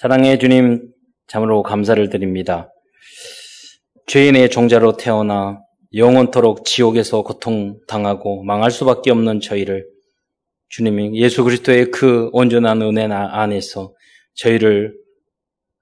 사랑해 0.00 0.38
주님, 0.38 0.80
참으로 1.26 1.62
감사를 1.62 2.08
드립니다. 2.08 2.72
죄인의 4.06 4.48
종자로 4.48 4.96
태어나 4.96 5.60
영원토록 5.94 6.64
지옥에서 6.64 7.20
고통당하고 7.20 8.42
망할 8.42 8.70
수밖에 8.70 9.10
없는 9.10 9.40
저희를 9.40 9.86
주님이 10.70 11.20
예수 11.20 11.44
그리스도의 11.44 11.90
그 11.90 12.30
온전한 12.32 12.80
은혜 12.80 13.02
안에서 13.12 13.92
저희를 14.36 14.94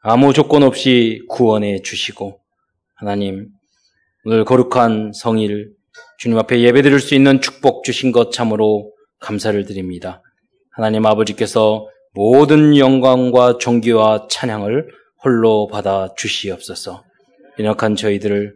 아무 0.01 0.33
조건 0.33 0.65
없이 0.65 1.23
구원해 1.29 1.81
주시고 1.81 2.41
하나님 2.97 3.47
오늘 4.25 4.45
거룩한 4.45 5.13
성일 5.15 5.71
주님 6.19 6.37
앞에 6.39 6.61
예배드릴 6.61 6.99
수 6.99 7.15
있는 7.15 7.41
축복 7.41 7.85
주신 7.85 8.11
것 8.11 8.33
참으로 8.33 8.91
감사를 9.21 9.65
드립니다. 9.65 10.23
하나님 10.73 11.07
아버지께서 11.07 11.87
모든 12.15 12.77
영광과 12.77 13.59
존귀와 13.59 14.29
찬양을 14.31 14.89
홀로 15.25 15.67
받아 15.67 16.09
주시옵소서. 16.17 17.05
연약한 17.59 17.97
저희들을 17.97 18.55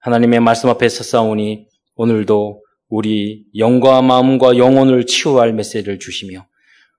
하나님의 0.00 0.40
말씀 0.40 0.68
앞에 0.68 0.88
서싸우니 0.88 1.66
오늘도 1.96 2.62
우리 2.88 3.44
영과 3.56 4.00
마음과 4.02 4.56
영혼을 4.56 5.06
치유할 5.06 5.52
메시지를 5.52 5.98
주시며 5.98 6.46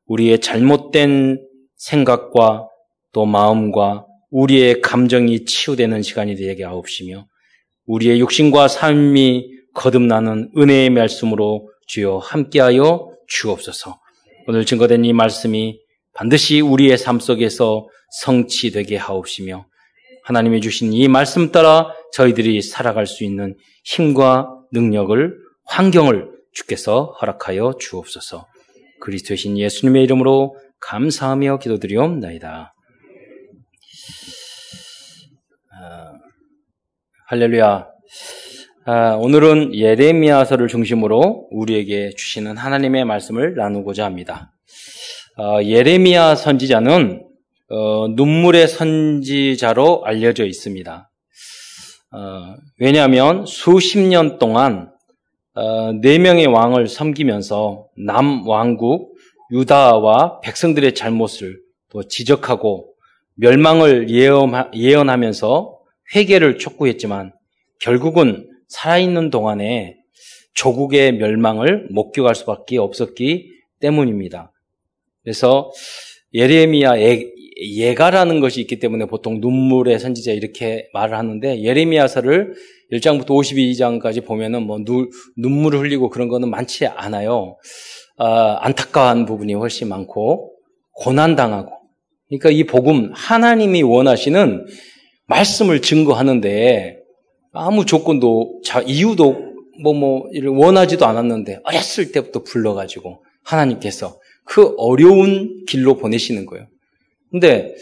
우리의 0.06 0.42
잘못된 0.42 1.40
생각과 1.78 2.68
또 3.12 3.26
마음과 3.26 4.06
우리의 4.32 4.82
감정이 4.82 5.46
치유되는 5.46 6.02
시간이 6.02 6.36
되게 6.36 6.64
하옵시며 6.64 7.26
우리의 7.86 8.20
육신과 8.20 8.68
삶이 8.68 9.50
거듭나는 9.74 10.52
은혜의 10.58 10.90
말씀으로 10.92 11.70
주여 11.88 12.18
함께하여 12.18 13.12
주옵소서. 13.28 14.00
오늘 14.50 14.66
증거된 14.66 15.06
이 15.06 15.14
말씀이 15.14 15.80
반드시 16.12 16.60
우리의 16.60 16.98
삶 16.98 17.20
속에서 17.20 17.88
성취되게 18.24 18.98
하옵시며 18.98 19.68
하나님이 20.24 20.60
주신 20.60 20.92
이 20.92 21.08
말씀 21.08 21.52
따라 21.52 21.94
저희들이 22.14 22.64
살아갈 22.64 23.06
수 23.06 23.24
있는 23.24 23.56
힘과 23.84 24.50
능력을 24.72 25.38
환경을 25.68 26.32
주께서 26.52 27.16
허락하여 27.22 27.76
주옵소서. 27.80 28.48
그리스도의 29.02 29.38
신 29.38 29.56
예수님의 29.56 30.04
이름으로 30.06 30.58
감사하며 30.80 31.60
기도드리옵나이다. 31.60 32.74
아, 35.80 36.12
할렐루야. 37.28 37.88
아, 38.92 39.14
오늘은 39.18 39.76
예레미야서를 39.76 40.68
중심으로 40.68 41.50
우리에게 41.52 42.10
주시는 42.18 42.58
하나님의 42.58 43.06
말씀을 43.06 43.54
나누고자 43.54 44.04
합니다. 44.04 44.52
아, 45.38 45.62
예레미야 45.62 46.34
선지자는 46.34 47.24
어, 47.70 48.08
눈물의 48.08 48.68
선지자로 48.68 50.06
알려져 50.06 50.44
있습니다. 50.44 51.08
어, 52.14 52.56
왜냐하면 52.80 53.46
수십 53.46 54.00
년 54.00 54.40
동안 54.40 54.90
어, 55.54 55.92
네 56.02 56.18
명의 56.18 56.48
왕을 56.48 56.88
섬기면서 56.88 57.90
남 58.08 58.48
왕국 58.48 59.16
유다와 59.52 60.40
백성들의 60.40 60.96
잘못을 60.96 61.60
또 61.92 62.02
지적하고 62.08 62.92
멸망을 63.36 64.10
예언하면서 64.74 65.78
회개를 66.16 66.58
촉구했지만 66.58 67.34
결국은 67.80 68.50
살아있는 68.70 69.30
동안에 69.30 69.98
조국의 70.54 71.14
멸망을 71.14 71.88
목격할 71.92 72.36
수밖에 72.36 72.78
없었기 72.78 73.50
때문입니다. 73.80 74.52
그래서 75.24 75.72
예레미야 76.34 76.94
예가라는 77.62 78.40
것이 78.40 78.62
있기 78.62 78.80
때문에 78.80 79.06
보통 79.06 79.42
눈물의 79.42 80.00
선지자 80.00 80.32
이렇게 80.32 80.88
말을 80.94 81.18
하는데 81.18 81.62
예레미야서를 81.62 82.54
1장부터 82.94 83.28
52장까지 83.28 84.26
보면은 84.26 84.64
뭐 84.64 84.80
누, 84.84 85.10
눈물을 85.38 85.80
흘리고 85.80 86.10
그런 86.10 86.28
거는 86.28 86.50
많지 86.50 86.88
않아요. 86.88 87.58
아, 88.18 88.58
안타까운 88.62 89.26
부분이 89.26 89.54
훨씬 89.54 89.88
많고 89.90 90.54
고난 90.92 91.36
당하고 91.36 91.72
그러니까 92.28 92.50
이 92.50 92.66
복음 92.66 93.12
하나님이 93.14 93.82
원하시는 93.84 94.66
말씀을 95.26 95.82
증거하는데 95.82 96.99
아무 97.52 97.86
조건도 97.86 98.62
자 98.64 98.82
이유도 98.82 99.50
뭐뭐 99.82 100.00
뭐, 100.00 100.30
원하지도 100.66 101.06
않았는데 101.06 101.62
어렸을 101.64 102.12
때부터 102.12 102.44
불러가지고 102.44 103.24
하나님께서 103.44 104.20
그 104.44 104.74
어려운 104.78 105.66
길로 105.68 105.96
보내시는 105.96 106.46
거예요. 106.46 106.68
근데 107.32 107.76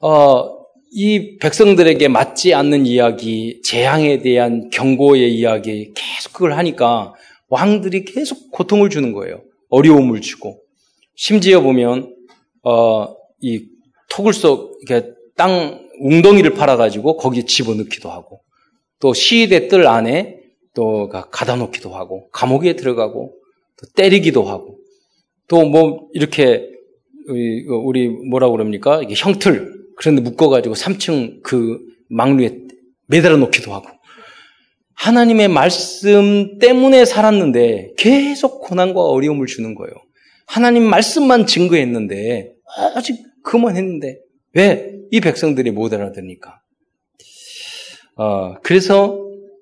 어, 0.00 0.62
이 0.90 1.38
백성들에게 1.38 2.08
맞지 2.08 2.52
않는 2.54 2.86
이야기, 2.86 3.60
재앙에 3.62 4.18
대한 4.18 4.68
경고의 4.70 5.34
이야기 5.34 5.92
계속 5.94 6.32
그걸 6.32 6.52
하니까 6.54 7.14
왕들이 7.48 8.04
계속 8.04 8.50
고통을 8.50 8.90
주는 8.90 9.12
거예요. 9.12 9.42
어려움을 9.70 10.20
주고 10.20 10.60
심지어 11.14 11.60
보면 11.60 12.14
어, 12.62 13.14
이 13.40 13.66
토굴 14.10 14.34
속 14.34 14.78
이렇게 14.82 15.08
땅 15.36 15.88
웅덩이를 16.00 16.54
팔아가지고 16.54 17.16
거기에 17.16 17.44
집어넣기도 17.44 18.10
하고 18.10 18.42
또 19.02 19.12
시위대 19.12 19.66
뜰 19.66 19.86
안에 19.88 20.38
또 20.74 21.08
가다 21.08 21.56
놓기도 21.56 21.90
하고 21.90 22.28
감옥에 22.30 22.76
들어가고 22.76 23.34
또 23.78 23.86
때리기도 23.96 24.44
하고 24.44 24.78
또 25.48 25.64
뭐 25.64 26.08
이렇게 26.14 26.70
우리 27.68 28.08
뭐라고 28.08 28.52
그럽니까? 28.54 29.02
이게 29.02 29.14
형틀 29.16 29.72
그런데 29.96 30.22
묶어가지고 30.22 30.74
3층 30.76 31.42
그 31.42 31.80
망루에 32.08 32.58
매달아 33.06 33.36
놓기도 33.36 33.74
하고 33.74 33.88
하나님의 34.94 35.48
말씀 35.48 36.58
때문에 36.58 37.04
살았는데 37.04 37.94
계속 37.98 38.60
고난과 38.62 39.02
어려움을 39.02 39.46
주는 39.46 39.74
거예요. 39.74 39.92
하나님 40.46 40.84
말씀만 40.84 41.46
증거했는데 41.46 42.52
아직 42.94 43.16
그만 43.42 43.76
했는데 43.76 44.18
왜 44.54 44.92
이 45.12 45.20
백성들이 45.20 45.72
못 45.72 45.92
알아듣니까? 45.92 46.62
어, 48.16 48.54
그래서 48.62 49.18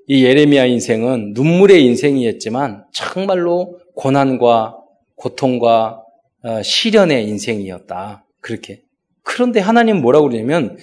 이 0.06 0.24
예레미야 0.24 0.66
인생은 0.66 1.32
눈물의 1.34 1.84
인생이었지만 1.84 2.84
정말로 2.92 3.78
고난과 3.94 4.76
고통과 5.14 6.02
어, 6.42 6.62
시련의 6.62 7.28
인생이었다. 7.28 8.24
그렇게. 8.40 8.82
그런데 9.22 9.60
하나님 9.60 10.00
뭐라고 10.00 10.28
그러냐면 10.28 10.78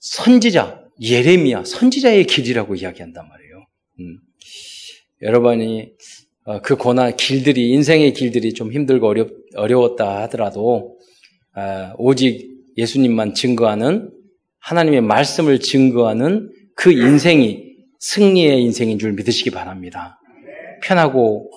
선지자, 0.00 0.84
예레미야, 1.00 1.64
선지자의 1.64 2.26
길이라고 2.26 2.74
이야기한단 2.74 3.28
말이에요. 3.28 3.66
음. 4.00 4.18
여러분이 5.22 5.92
어, 6.44 6.60
그 6.62 6.76
고난, 6.76 7.16
길들이, 7.16 7.70
인생의 7.70 8.14
길들이 8.14 8.54
좀 8.54 8.72
힘들고 8.72 9.06
어렵, 9.06 9.30
어려웠다 9.54 10.22
하더라도, 10.22 10.98
어, 11.54 11.92
오직 11.98 12.50
예수님만 12.76 13.34
증거하는 13.34 14.10
하나님의 14.58 15.02
말씀을 15.02 15.60
증거하는 15.60 16.50
그 16.80 16.90
인생이 16.90 17.74
승리의 17.98 18.62
인생인 18.62 18.98
줄 18.98 19.12
믿으시기 19.12 19.50
바랍니다. 19.50 20.18
편하고 20.82 21.50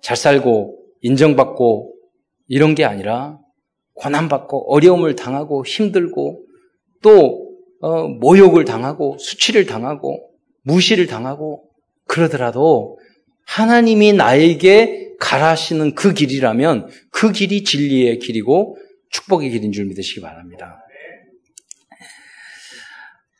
잘 0.00 0.16
살고 0.16 0.78
인정받고 1.00 1.92
이런 2.46 2.76
게 2.76 2.84
아니라 2.84 3.40
고난받고 3.94 4.72
어려움을 4.72 5.16
당하고 5.16 5.66
힘들고 5.66 6.44
또 7.02 7.50
어, 7.80 8.06
모욕을 8.06 8.64
당하고 8.64 9.18
수치를 9.18 9.66
당하고 9.66 10.30
무시를 10.62 11.08
당하고 11.08 11.64
그러더라도 12.06 13.00
하나님이 13.46 14.12
나에게 14.12 15.16
가라시는 15.18 15.96
그 15.96 16.14
길이라면 16.14 16.90
그 17.10 17.32
길이 17.32 17.64
진리의 17.64 18.20
길이고 18.20 18.76
축복의 19.10 19.50
길인 19.50 19.72
줄 19.72 19.86
믿으시기 19.86 20.20
바랍니다. 20.20 20.79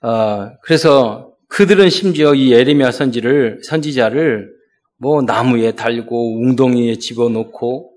어, 0.02 0.52
그래서 0.62 1.35
그들은 1.49 1.91
심지어 1.91 2.35
이 2.35 2.52
에레미야 2.52 2.91
선지를 2.93 3.61
선지자를 3.64 4.50
뭐 4.97 5.23
나무에 5.23 5.73
달고 5.73 6.38
웅덩이에 6.38 6.97
집어넣고 6.97 7.93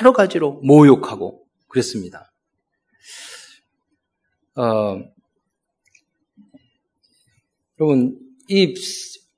여러 0.00 0.12
가지로 0.12 0.60
모욕하고 0.62 1.44
그랬습니다. 1.68 2.32
어, 4.56 5.00
여러분, 7.80 8.16
이 8.48 8.74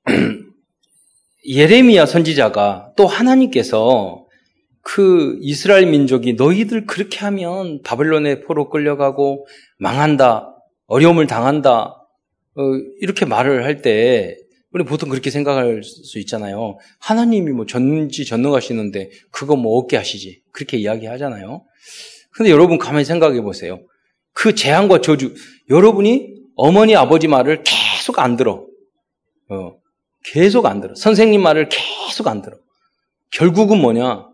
예레미야 1.47 2.05
선지자가 2.05 2.93
또 2.95 3.07
하나님께서 3.07 4.25
그 4.81 5.37
이스라엘 5.41 5.87
민족이 5.87 6.33
너희들 6.33 6.85
그렇게 6.85 7.19
하면 7.19 7.81
바벨론의 7.81 8.41
포로 8.41 8.69
끌려가고 8.69 9.47
망한다, 9.79 10.56
어려움을 10.87 11.27
당한다, 11.27 11.93
어, 12.55 12.61
이렇게 12.99 13.25
말을 13.25 13.63
할 13.63 13.81
때 13.81 14.35
우리 14.71 14.83
보통 14.83 15.09
그렇게 15.09 15.29
생각할 15.29 15.81
수 15.83 16.19
있잖아요. 16.19 16.77
하나님이 16.99 17.51
뭐 17.51 17.65
전지 17.65 18.25
전능하시는데 18.25 19.09
그거 19.31 19.55
뭐 19.55 19.77
없게 19.77 19.95
하시지. 19.97 20.41
그렇게 20.51 20.77
이야기 20.77 21.05
하잖아요. 21.05 21.63
근데 22.31 22.51
여러분 22.51 22.77
가만히 22.77 23.05
생각해 23.05 23.41
보세요. 23.41 23.79
그 24.33 24.53
재앙과 24.53 25.01
저주, 25.01 25.33
여러분이 25.69 26.35
어머니, 26.55 26.95
아버지 26.95 27.27
말을 27.27 27.63
계속 27.63 28.19
안 28.19 28.35
들어. 28.35 28.65
어, 29.49 29.73
계속 30.25 30.65
안 30.65 30.81
들어. 30.81 30.93
선생님 30.95 31.41
말을 31.41 31.69
계속 31.69 32.27
안 32.27 32.41
들어. 32.41 32.57
결국은 33.31 33.79
뭐냐? 33.79 34.27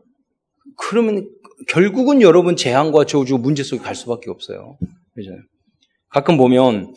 그러면 0.77 1.29
결국은 1.67 2.21
여러분 2.21 2.55
재앙과 2.55 3.05
저주 3.05 3.37
문제 3.37 3.63
속에 3.63 3.81
갈 3.81 3.95
수밖에 3.95 4.29
없어요. 4.29 4.77
그죠? 5.13 5.31
가끔 6.13 6.37
보면 6.37 6.93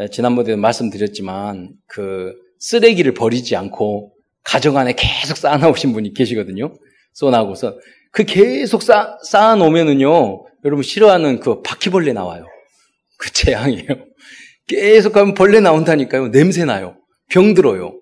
예, 0.00 0.08
지난번에도 0.08 0.56
말씀드렸지만 0.56 1.70
그 1.86 2.34
쓰레기를 2.58 3.14
버리지 3.14 3.54
않고 3.54 4.12
가정 4.42 4.76
안에 4.76 4.94
계속 4.94 5.36
쌓아놓으신 5.36 5.92
분이 5.92 6.12
계시거든요. 6.12 6.74
쏘나고서 7.12 7.78
그 8.10 8.24
계속 8.24 8.82
쌓, 8.82 9.16
쌓아놓으면은요, 9.22 10.44
여러분 10.64 10.82
싫어하는 10.82 11.38
그 11.40 11.62
바퀴벌레 11.62 12.12
나와요. 12.12 12.46
그 13.16 13.32
재앙이에요. 13.32 13.86
계속 14.66 15.12
가면 15.12 15.34
벌레 15.34 15.60
나온다니까요. 15.60 16.30
냄새 16.30 16.64
나요. 16.64 16.96
병 17.30 17.54
들어요. 17.54 17.98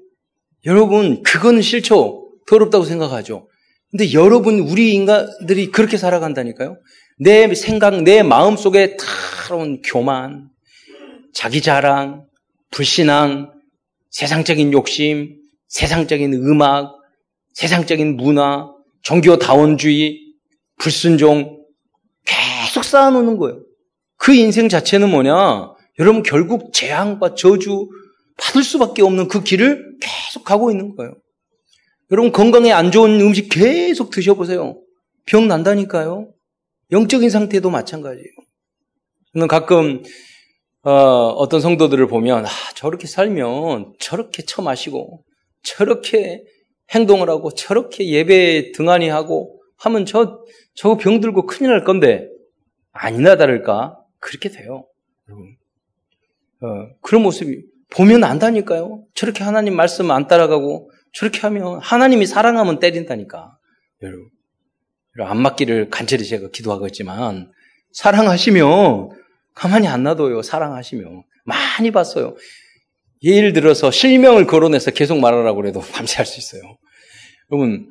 여러분, 0.65 1.23
그거는 1.23 1.61
싫죠. 1.61 2.31
더럽다고 2.47 2.85
생각하죠. 2.85 3.49
근데 3.91 4.13
여러분, 4.13 4.59
우리 4.59 4.93
인간들이 4.93 5.71
그렇게 5.71 5.97
살아간다니까요. 5.97 6.79
내 7.19 7.55
생각, 7.55 8.03
내 8.03 8.23
마음 8.23 8.57
속에 8.57 8.97
타로운 8.97 9.81
교만, 9.83 10.51
자기 11.33 11.63
자랑, 11.63 12.27
불신앙, 12.71 13.53
세상적인 14.11 14.73
욕심, 14.73 15.37
세상적인 15.69 16.35
음악, 16.35 16.93
세상적인 17.55 18.17
문화, 18.17 18.69
종교 19.03 19.39
다원주의, 19.39 20.27
불순종 20.79 21.65
계속 22.27 22.85
쌓아놓는 22.85 23.39
거예요. 23.39 23.63
그 24.19 24.35
인생 24.35 24.69
자체는 24.69 25.11
뭐냐? 25.11 25.75
여러분 25.99 26.23
결국 26.23 26.73
재앙과 26.73 27.35
저주 27.35 27.89
받을 28.39 28.63
수밖에 28.63 29.03
없는 29.03 29.29
그 29.29 29.43
길을 29.43 29.97
계속 30.01 30.45
가고 30.45 30.71
있는 30.71 30.95
거예요. 30.97 31.15
여러분 32.13 32.31
건강에 32.31 32.71
안 32.71 32.93
좋은 32.93 33.21
음식 33.21 33.49
계속 33.49 34.11
드셔보세요. 34.11 34.81
병 35.25 35.49
난다니까요. 35.49 36.29
영적인 36.93 37.31
상태도 37.31 37.71
마찬가지예요. 37.71 38.31
저는 39.33 39.49
가끔 39.49 40.03
어, 40.83 41.49
떤 41.49 41.61
성도들을 41.61 42.07
보면 42.07 42.47
아, 42.47 42.49
저렇게 42.77 43.09
살면 43.09 43.95
저렇게 43.99 44.45
처마시고 44.45 45.25
저렇게 45.65 46.45
행동을 46.95 47.29
하고 47.29 47.53
저렇게 47.53 48.09
예배 48.09 48.71
등한히 48.73 49.09
하고 49.09 49.61
하면 49.79 50.07
저 50.07 50.39
저거 50.75 50.97
병 50.97 51.21
들고 51.21 51.47
큰일 51.47 51.73
날 51.73 51.83
건데 51.83 52.29
아니나 52.93 53.37
다를까 53.37 53.99
그렇게 54.21 54.49
돼요. 54.49 54.87
어, 56.61 56.89
그런 57.01 57.23
모습이 57.23 57.65
보면 57.91 58.23
안다니까요. 58.23 59.03
저렇게 59.15 59.43
하나님 59.43 59.75
말씀 59.75 60.13
안 60.13 60.29
따라가고 60.29 60.93
저렇게 61.17 61.41
하면 61.41 61.81
하나님이 61.81 62.27
사랑하면 62.27 62.79
때린다니까. 62.79 63.57
여러분, 64.03 64.29
안 65.21 65.41
맞기를 65.41 65.89
간절히 65.89 66.27
제가 66.27 66.49
기도하고 66.53 66.87
있지만 66.89 67.51
사랑하시면 67.93 69.11
가만히 69.55 69.89
안 69.89 70.03
놔둬요. 70.03 70.43
사랑하시면 70.43 71.23
많이 71.45 71.91
봤어요. 71.91 72.37
예를 73.23 73.55
들어서 73.55 73.91
실명을 73.91 74.47
거론해서 74.47 74.91
계속 74.91 75.19
말하라고 75.19 75.57
그래도 75.57 75.81
밤새 75.93 76.17
할 76.19 76.27
수 76.27 76.39
있어요. 76.39 76.77
여러분 77.51 77.91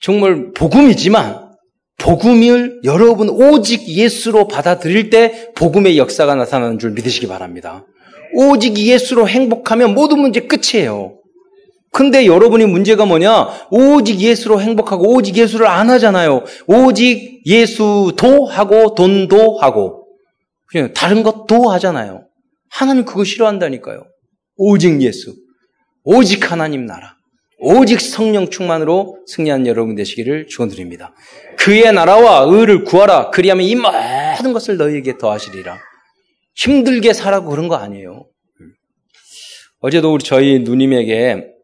정말 0.00 0.52
복음이지만 0.52 1.48
복음을 1.96 2.82
여러분 2.84 3.30
오직 3.30 3.88
예수로 3.88 4.48
받아들일 4.48 5.08
때 5.08 5.50
복음의 5.54 5.96
역사가 5.96 6.34
나타나는 6.34 6.78
줄 6.78 6.90
믿으시기 6.90 7.26
바랍니다. 7.26 7.86
오직 8.34 8.76
예수로 8.76 9.28
행복하면 9.28 9.94
모든 9.94 10.18
문제 10.18 10.40
끝이에요. 10.40 11.17
근데 11.98 12.26
여러분이 12.26 12.64
문제가 12.66 13.06
뭐냐? 13.06 13.66
오직 13.72 14.20
예수로 14.20 14.60
행복하고 14.60 15.16
오직 15.16 15.36
예수를 15.36 15.66
안 15.66 15.90
하잖아요. 15.90 16.44
오직 16.68 17.42
예수도 17.44 18.46
하고 18.46 18.94
돈도 18.94 19.58
하고 19.58 20.06
그냥 20.68 20.92
다른 20.92 21.24
것도 21.24 21.68
하잖아요. 21.70 22.24
하나님 22.70 23.04
그거 23.04 23.24
싫어한다니까요. 23.24 24.04
오직 24.58 25.02
예수, 25.02 25.34
오직 26.04 26.52
하나님 26.52 26.86
나라, 26.86 27.16
오직 27.58 28.00
성령 28.00 28.48
충만으로 28.48 29.18
승리한 29.26 29.66
여러분 29.66 29.96
되시기를 29.96 30.46
축원드립니다. 30.46 31.12
그의 31.58 31.92
나라와 31.92 32.44
의를 32.48 32.84
구하라. 32.84 33.30
그리하면 33.30 33.66
이 33.66 33.74
모든 33.74 34.52
것을 34.52 34.76
너희에게 34.76 35.18
더하시리라. 35.18 35.76
힘들게 36.54 37.12
살라고 37.12 37.50
그런 37.50 37.66
거 37.66 37.74
아니에요. 37.74 38.28
어제도 39.80 40.12
우리 40.12 40.22
저희 40.22 40.60
누님에게 40.60 41.57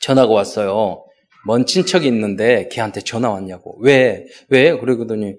전화가 0.00 0.32
왔어요. 0.32 1.04
먼 1.46 1.66
친척이 1.66 2.06
있는데 2.08 2.68
걔한테 2.70 3.00
전화 3.00 3.30
왔냐고. 3.30 3.78
왜? 3.80 4.26
왜? 4.48 4.76
그러거든요. 4.76 5.36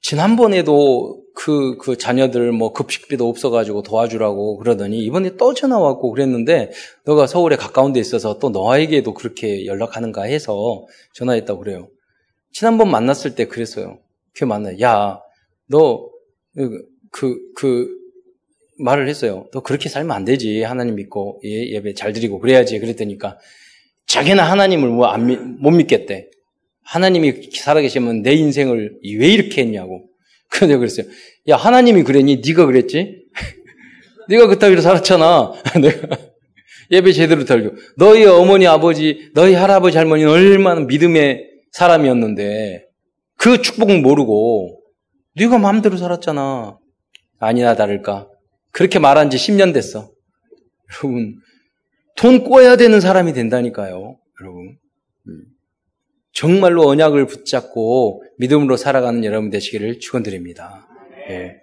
지난번에도 0.00 1.22
그, 1.34 1.76
그 1.78 1.96
자녀들 1.96 2.52
뭐 2.52 2.72
급식비도 2.72 3.28
없어가지고 3.28 3.82
도와주라고 3.82 4.58
그러더니 4.58 4.98
이번에 5.04 5.36
또 5.36 5.54
전화 5.54 5.78
왔고 5.78 6.10
그랬는데 6.10 6.72
너가 7.04 7.26
서울에 7.26 7.56
가까운 7.56 7.92
데 7.92 8.00
있어서 8.00 8.38
또 8.38 8.50
너에게도 8.50 9.14
그렇게 9.14 9.64
연락하는가 9.64 10.24
해서 10.24 10.86
전화했다고 11.14 11.60
그래요. 11.60 11.88
지난번 12.52 12.90
만났을 12.90 13.34
때 13.34 13.46
그랬어요. 13.46 13.98
그 14.34 14.44
만나, 14.44 14.78
야, 14.80 15.20
너, 15.68 16.08
그, 16.54 16.84
그, 17.10 17.38
그, 17.56 18.02
말을 18.78 19.08
했어요. 19.08 19.46
너 19.52 19.60
그렇게 19.60 19.88
살면 19.88 20.14
안 20.14 20.24
되지. 20.24 20.62
하나님 20.62 20.96
믿고 20.96 21.40
예, 21.44 21.68
예배 21.74 21.94
잘 21.94 22.12
드리고 22.12 22.40
그래야지. 22.40 22.80
그랬더니까 22.80 23.38
자기는 24.12 24.44
하나님을 24.44 24.90
뭐 24.90 25.06
안, 25.06 25.56
못 25.58 25.70
믿겠대. 25.70 26.28
하나님이 26.84 27.48
살아계시면 27.54 28.20
내 28.20 28.34
인생을 28.34 28.98
왜 29.18 29.28
이렇게 29.28 29.62
했냐고. 29.62 30.06
그래서 30.52 30.76
그랬어요. 30.76 31.06
야, 31.48 31.56
하나님이 31.56 32.02
그랬니? 32.02 32.42
네가 32.46 32.66
그랬지? 32.66 33.22
네가 34.28 34.48
그따위로 34.48 34.82
살았잖아. 34.82 35.52
내가 35.80 36.18
예배 36.90 37.12
제대로 37.12 37.46
달고. 37.46 37.74
너희 37.96 38.26
어머니, 38.26 38.66
아버지, 38.66 39.30
너희 39.32 39.54
할아버지, 39.54 39.96
할머니는 39.96 40.30
얼마나 40.30 40.82
믿음의 40.82 41.48
사람이었는데 41.72 42.84
그 43.38 43.62
축복은 43.62 44.02
모르고 44.02 44.78
네가 45.36 45.56
마음대로 45.56 45.96
살았잖아. 45.96 46.76
아니나 47.38 47.76
다를까. 47.76 48.28
그렇게 48.72 48.98
말한 48.98 49.30
지 49.30 49.38
10년 49.38 49.72
됐어. 49.72 50.10
여러분, 51.02 51.36
돈 52.16 52.44
꿔야 52.44 52.76
되는 52.76 53.00
사람이 53.00 53.32
된다니까요. 53.32 54.16
여러분. 54.40 54.76
음. 55.28 55.44
정말로 56.32 56.86
언약을 56.88 57.26
붙잡고 57.26 58.22
믿음으로 58.38 58.76
살아가는 58.76 59.24
여러분 59.24 59.50
되시기를 59.50 60.00
축원드립니다. 60.00 60.88
예. 61.30 61.56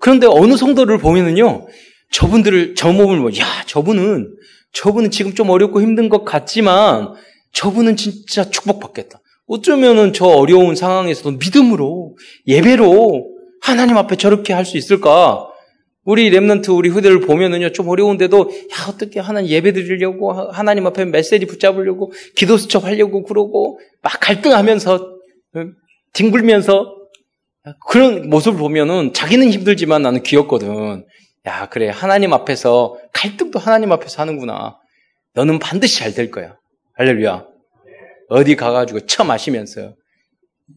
그런데 0.00 0.26
어느 0.28 0.56
성도를 0.56 0.98
보면은요, 0.98 1.66
저분들을 2.12 2.74
저 2.76 2.92
몸을 2.92 3.18
뭐, 3.18 3.30
야, 3.32 3.44
저분은 3.66 4.36
저분은 4.72 5.10
지금 5.10 5.34
좀 5.34 5.50
어렵고 5.50 5.82
힘든 5.82 6.08
것 6.08 6.24
같지만 6.24 7.14
저분은 7.52 7.96
진짜 7.96 8.48
축복받겠다. 8.48 9.20
어쩌면은 9.46 10.12
저 10.12 10.26
어려운 10.26 10.76
상황에서도 10.76 11.32
믿음으로 11.38 12.16
예배로 12.46 13.28
하나님 13.60 13.96
앞에 13.98 14.16
저렇게 14.16 14.52
할 14.52 14.64
수 14.64 14.76
있을까? 14.78 15.48
우리 16.04 16.30
랩런트 16.30 16.76
우리 16.76 16.88
후대를 16.88 17.20
보면은요 17.20 17.70
좀 17.72 17.88
어려운데도 17.88 18.38
야 18.40 18.88
어떻게 18.88 19.20
하나님 19.20 19.50
예배 19.50 19.72
드리려고 19.72 20.32
하나님 20.32 20.86
앞에 20.86 21.04
메시지 21.04 21.46
붙잡으려고 21.46 22.12
기도 22.34 22.56
수첩 22.56 22.84
하려고 22.84 23.22
그러고 23.22 23.78
막 24.02 24.12
갈등하면서 24.20 25.16
뒹굴면서 26.12 26.96
그런 27.88 28.28
모습을 28.28 28.58
보면은 28.58 29.12
자기는 29.12 29.48
힘들지만 29.50 30.02
나는 30.02 30.22
귀엽거든. 30.24 31.06
야 31.46 31.68
그래 31.68 31.88
하나님 31.88 32.32
앞에서 32.32 32.98
갈등도 33.12 33.58
하나님 33.60 33.92
앞에서 33.92 34.20
하는구나. 34.22 34.78
너는 35.34 35.60
반드시 35.60 35.98
잘 36.00 36.14
될 36.14 36.30
거야. 36.30 36.56
할렐루야. 36.94 37.46
어디 38.28 38.56
가가지고 38.56 39.06
쳐 39.06 39.22
마시면서 39.24 39.94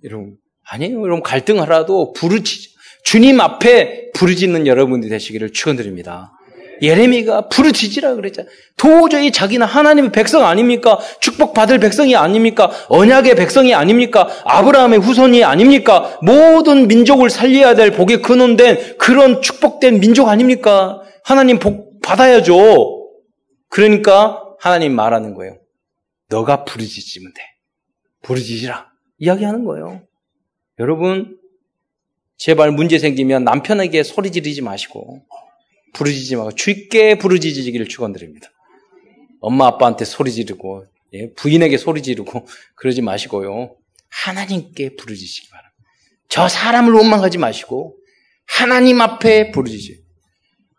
여러분 0.03 0.38
아니에요. 0.70 1.01
여러분 1.01 1.24
갈등하라도 1.24 2.13
부르치 2.13 2.75
주님 3.06 3.40
앞에 3.40 4.12
부르짖는 4.14 4.66
여러분들이 4.68 5.12
되시기를 5.12 5.54
축원드립니다. 5.54 6.34
예레미가 6.82 7.48
부르짖으라 7.50 8.16
그랬잖아요. 8.16 8.52
도저히 8.76 9.32
자기는 9.32 9.66
하나님의 9.66 10.12
백성 10.12 10.44
아닙니까? 10.44 11.00
축복받을 11.22 11.80
백성이 11.80 12.16
아닙니까? 12.16 12.70
언약의 12.90 13.36
백성이 13.36 13.74
아닙니까? 13.74 14.28
아브라함의 14.44 15.00
후손이 15.00 15.44
아닙니까? 15.44 16.18
모든 16.22 16.88
민족을 16.88 17.30
살려야 17.30 17.76
될 17.76 17.92
복의 17.92 18.22
근원된 18.24 18.98
그런 18.98 19.42
축복된 19.42 20.00
민족 20.00 20.28
아닙니까? 20.28 21.02
하나님 21.24 21.60
복 21.60 22.02
받아야죠. 22.02 23.08
그러니까 23.70 24.44
하나님 24.60 24.96
말하는 24.96 25.36
거예요. 25.36 25.60
너가 26.30 26.66
부르짖으면 26.66 27.34
돼. 27.34 27.42
부르짖으라. 28.24 28.88
이야기하는 29.20 29.64
거예요. 29.64 30.02
여러분, 30.80 31.38
제발 32.38 32.72
문제 32.72 33.00
생기면 33.00 33.44
남편에게 33.44 34.04
소리 34.04 34.32
지르지 34.32 34.62
마시고 34.62 35.25
부르짖지 35.94 36.36
말고 36.36 36.51
주께 36.54 37.18
부르짖으기를 37.18 37.88
축원드립니다. 37.88 38.51
엄마 39.39 39.68
아빠한테 39.68 40.06
소리 40.06 40.32
지르고 40.32 40.86
예, 41.13 41.32
부인에게 41.34 41.77
소리 41.77 42.04
지르고 42.04 42.46
그러지 42.75 43.01
마시고요. 43.01 43.75
하나님께 44.10 44.96
부르짖으시기 44.96 45.50
바랍니다. 45.50 45.75
저 46.27 46.50
사람을 46.50 46.94
원망하지 46.94 47.38
마시고 47.38 47.96
하나님 48.46 49.01
앞에 49.01 49.51
부르짖으세요. 49.51 50.05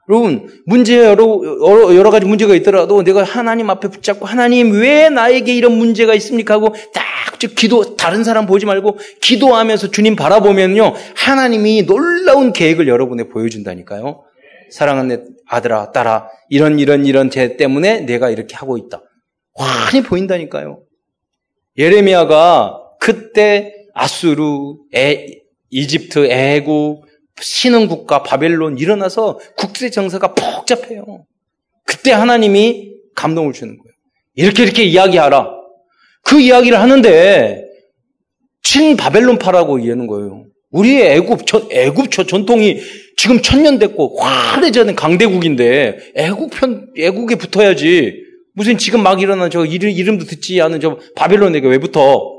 여러분, 0.09 0.49
문제 0.67 0.99
여러, 0.99 1.41
여러 1.95 2.11
가지 2.11 2.27
문제가 2.27 2.55
있더라도 2.55 3.03
내가 3.03 3.25
하나님 3.25 3.71
앞에 3.71 3.89
붙잡고 3.89 4.25
하나님 4.25 4.73
왜 4.73 5.09
나에게 5.09 5.55
이런 5.55 5.77
문제가 5.77 6.15
있습니까? 6.15 6.55
하고 6.55 6.75
딱 6.95 7.05
기도, 7.39 7.97
다른 7.97 8.23
사람 8.23 8.47
보지 8.47 8.67
말고 8.67 8.99
기도하면서 9.21 9.91
주님 9.91 10.15
바라보면요. 10.15 10.95
하나님이 11.17 11.87
놀라운 11.87 12.53
계획을 12.53 12.87
여러분에 12.87 13.25
보여준다니까요. 13.25 14.23
사랑하는 14.71 15.37
아들아, 15.49 15.93
딸아, 15.93 16.29
이런, 16.49 16.79
이런, 16.79 17.05
이런 17.05 17.31
죄 17.31 17.57
때문에 17.57 18.01
내가 18.01 18.31
이렇게 18.31 18.57
하고 18.57 18.79
있다. 18.79 19.03
환히 19.55 20.03
보인다니까요. 20.03 20.83
예레미야가 21.79 22.81
그때 23.01 23.75
아수르, 23.95 24.77
에, 24.95 25.43
이집트, 25.71 26.31
애국, 26.31 27.06
신흥 27.41 27.89
국가 27.89 28.23
바벨론 28.23 28.79
일어나서 28.79 29.39
국제 29.57 29.91
정세가 29.91 30.35
복잡해요. 30.35 31.27
그때 31.85 32.13
하나님이 32.13 32.93
감동을 33.15 33.53
주는 33.53 33.77
거예요. 33.77 33.93
이렇게 34.35 34.63
이렇게 34.63 34.85
이야기하라. 34.85 35.51
그 36.23 36.41
이야기를 36.41 36.79
하는데 36.81 37.65
친 38.63 38.97
바벨론파라고 38.97 39.79
이해하는 39.79 40.07
거예요. 40.07 40.45
우리의 40.71 41.17
애굽, 41.17 41.47
전, 41.47 41.69
애굽 41.71 42.11
전통이 42.11 42.81
지금 43.17 43.41
천년 43.41 43.79
됐고 43.79 44.19
화려전 44.19 44.95
강대국인데 44.95 46.13
애국 46.17 46.51
편 46.51 46.89
애국에 46.99 47.37
붙어야지. 47.37 48.25
무슨 48.55 48.77
지금 48.77 49.03
막 49.03 49.21
일어난 49.23 49.51
저 49.51 49.65
이름, 49.65 49.91
이름도 49.91 50.25
듣지 50.25 50.61
않은 50.61 50.81
저 50.81 50.99
바벨론에게 51.15 51.69
왜 51.69 51.79
붙어? 51.79 52.35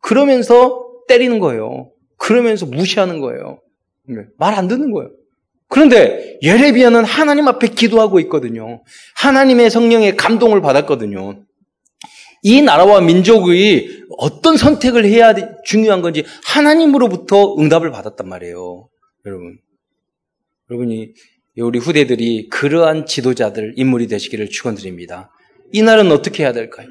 그러면서 0.00 0.84
때리는 1.08 1.38
거예요. 1.40 1.90
그러면서 2.18 2.66
무시하는 2.66 3.20
거예요. 3.20 3.60
네. 4.08 4.22
말안 4.38 4.68
듣는 4.68 4.90
거예요. 4.90 5.10
그런데 5.68 6.38
예레비야는 6.42 7.04
하나님 7.04 7.48
앞에 7.48 7.68
기도하고 7.68 8.20
있거든요. 8.20 8.82
하나님의 9.16 9.70
성령의 9.70 10.16
감동을 10.16 10.60
받았거든요. 10.60 11.44
이 12.42 12.60
나라와 12.60 13.00
민족의 13.00 13.88
어떤 14.18 14.56
선택을 14.56 15.06
해야 15.06 15.34
중요한 15.64 16.02
건지 16.02 16.24
하나님으로부터 16.44 17.56
응답을 17.58 17.90
받았단 17.90 18.28
말이에요. 18.28 18.88
여러분. 19.26 19.58
여러분이 20.70 21.14
우리 21.58 21.78
후대들이 21.78 22.48
그러한 22.50 23.06
지도자들 23.06 23.74
인물이 23.76 24.08
되시기를 24.08 24.50
축원드립니다. 24.50 25.30
이 25.72 25.82
나라는 25.82 26.12
어떻게 26.12 26.42
해야 26.42 26.52
될까요? 26.52 26.88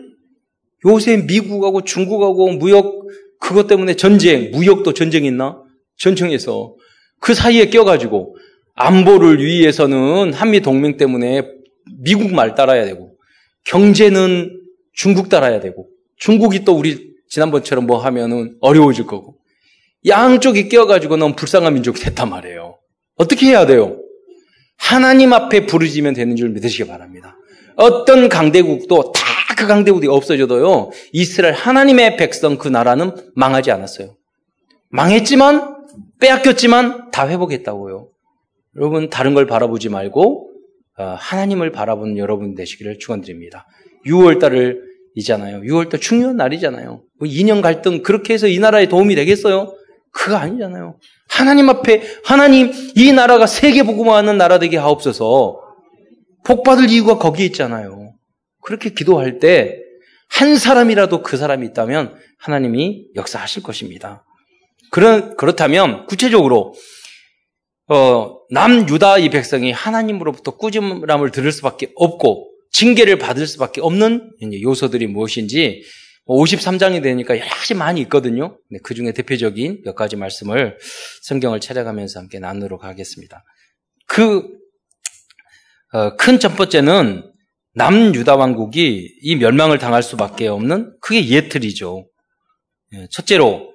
요새 0.86 1.18
미국하고 1.18 1.84
중국하고 1.84 2.54
무역 2.54 3.08
그것 3.40 3.68
때문에 3.68 3.96
전쟁, 3.96 4.52
무역도 4.52 4.94
전쟁 4.94 5.26
있나? 5.26 5.62
전청에서 5.98 6.76
그 7.24 7.34
사이에 7.34 7.68
껴가지고 7.68 8.36
안보를 8.76 9.44
위해서는 9.44 10.34
한미 10.34 10.60
동맹 10.60 10.98
때문에 10.98 11.48
미국 12.00 12.34
말 12.34 12.54
따라야 12.54 12.86
되고 12.86 13.16
경제는 13.66 14.60
중국 14.94 15.30
따라야 15.30 15.60
되고 15.60 15.88
중국이 16.18 16.66
또 16.66 16.74
우리 16.74 17.14
지난번처럼 17.30 17.88
뭐 17.88 17.98
하면은 18.00 18.56
어려워질 18.60 19.06
거고 19.08 19.38
양쪽이 20.06 20.68
껴가지고 20.70 21.18
너무 21.18 21.36
불쌍한 21.36 21.74
민족이 21.74 22.02
됐단 22.02 22.30
말이에요. 22.30 22.78
어떻게 23.16 23.48
해야 23.48 23.66
돼요? 23.66 24.00
하나님 24.78 25.32
앞에 25.32 25.66
부르지면 25.66 26.14
되는 26.14 26.36
줄 26.36 26.50
믿으시기 26.50 26.88
바랍니다. 26.88 27.38
어떤 27.78 28.28
강대국도 28.28 29.14
다 29.14 29.34
그 29.64 29.68
강대국이 29.68 30.08
없어져도요, 30.08 30.92
이스라엘 31.12 31.54
하나님의 31.54 32.18
백성 32.18 32.58
그 32.58 32.68
나라는 32.68 33.16
망하지 33.36 33.72
않았어요. 33.72 34.16
망했지만 34.90 35.73
빼앗겼지만 36.20 37.12
다 37.12 37.28
회복했다고요. 37.28 38.08
여러분 38.78 39.10
다른 39.10 39.34
걸 39.34 39.46
바라보지 39.46 39.90
말고 39.90 40.50
어, 40.98 41.16
하나님을 41.18 41.72
바라보는 41.72 42.18
여러분 42.18 42.56
되시기를 42.56 43.00
축원드립니다. 43.00 43.68
6월 44.06 44.40
달을 44.40 44.82
이잖아요. 45.16 45.62
6월 45.62 45.90
달 45.90 46.00
중요한 46.00 46.38
날이잖아요. 46.38 47.04
뭐 47.20 47.28
2년 47.28 47.62
갈등 47.62 48.04
그렇게 48.04 48.34
해서 48.34 48.48
이 48.48 48.60
나라에 48.60 48.88
도움이 48.88 49.16
되겠어요? 49.16 49.76
그거 50.12 50.36
아니잖아요. 50.36 50.98
하나님 51.30 51.70
앞에 51.70 52.04
하나님 52.24 52.72
이 52.96 53.12
나라가 53.12 53.48
세계 53.48 53.84
복음화하는 53.84 54.38
나라 54.38 54.60
되게 54.60 54.78
하옵소서. 54.78 55.62
복 56.44 56.64
받을 56.64 56.90
이유가 56.90 57.18
거기에 57.18 57.46
있잖아요. 57.48 58.14
그렇게 58.62 58.90
기도할 58.90 59.40
때 59.40 59.84
한 60.34 60.58
사람이라도 60.58 61.22
그 61.22 61.38
사람이 61.38 61.66
있다면 61.68 62.16
하나님이 62.40 63.06
역사하실 63.16 63.62
것입니다. 63.62 64.26
그런, 64.94 65.36
그렇다면 65.38 66.06
구체적으로 66.06 66.76
어, 67.88 68.38
남유다 68.52 69.18
이 69.18 69.32
백성이 69.32 69.72
하나님으로부터 69.72 70.56
꾸짐함을 70.56 71.32
들을 71.32 71.52
수밖에 71.52 71.92
없고 71.96 72.52
징계를 72.70 73.18
받을 73.18 73.48
수밖에 73.48 73.82
없는 73.82 74.30
요소들이 74.62 75.08
무엇인지 75.08 75.84
53장이 76.28 76.92
뭐 76.92 77.02
되니까 77.02 77.40
여러 77.40 77.50
가지 77.50 77.74
많이 77.74 78.02
있거든요. 78.02 78.60
그 78.84 78.94
중에 78.94 79.14
대표적인 79.14 79.82
몇 79.84 79.96
가지 79.96 80.16
말씀을 80.16 80.78
성경을 81.24 81.60
찾아가면서 81.60 82.20
함께 82.20 82.38
나누도록 82.38 82.84
하겠습니다. 82.84 83.44
그, 84.06 84.48
어, 85.92 86.16
큰 86.18 86.40
첫 86.40 86.56
번째는 86.56 87.32
남유다 87.74 88.36
왕국이 88.36 89.12
이 89.24 89.36
멸망을 89.38 89.80
당할 89.80 90.04
수밖에 90.04 90.48
없는 90.48 90.96
그게 91.02 91.28
예틀이죠. 91.28 92.08
예, 92.94 93.08
첫째로 93.10 93.73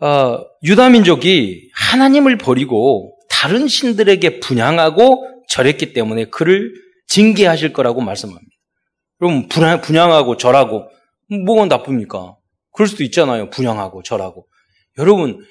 어, 0.00 0.44
유다 0.62 0.90
민족이 0.90 1.70
하나님을 1.74 2.38
버리고 2.38 3.16
다른 3.28 3.68
신들에게 3.68 4.40
분양하고 4.40 5.26
절했기 5.48 5.92
때문에 5.92 6.26
그를 6.26 6.72
징계하실 7.08 7.72
거라고 7.72 8.00
말씀합니다. 8.00 8.50
그럼 9.18 9.48
분양하고 9.48 10.36
절하고 10.36 10.88
뭐가 11.44 11.66
나쁩니까? 11.66 12.36
그럴 12.72 12.88
수도 12.88 13.04
있잖아요. 13.04 13.50
분양하고 13.50 14.02
절하고. 14.02 14.46
여러분 14.98 15.44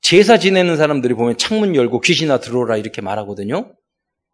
제사 0.00 0.38
지내는 0.38 0.76
사람들이 0.76 1.14
보면 1.14 1.36
창문 1.36 1.74
열고 1.74 2.00
귀신아 2.00 2.38
들어오라 2.38 2.76
이렇게 2.76 3.02
말하거든요. 3.02 3.74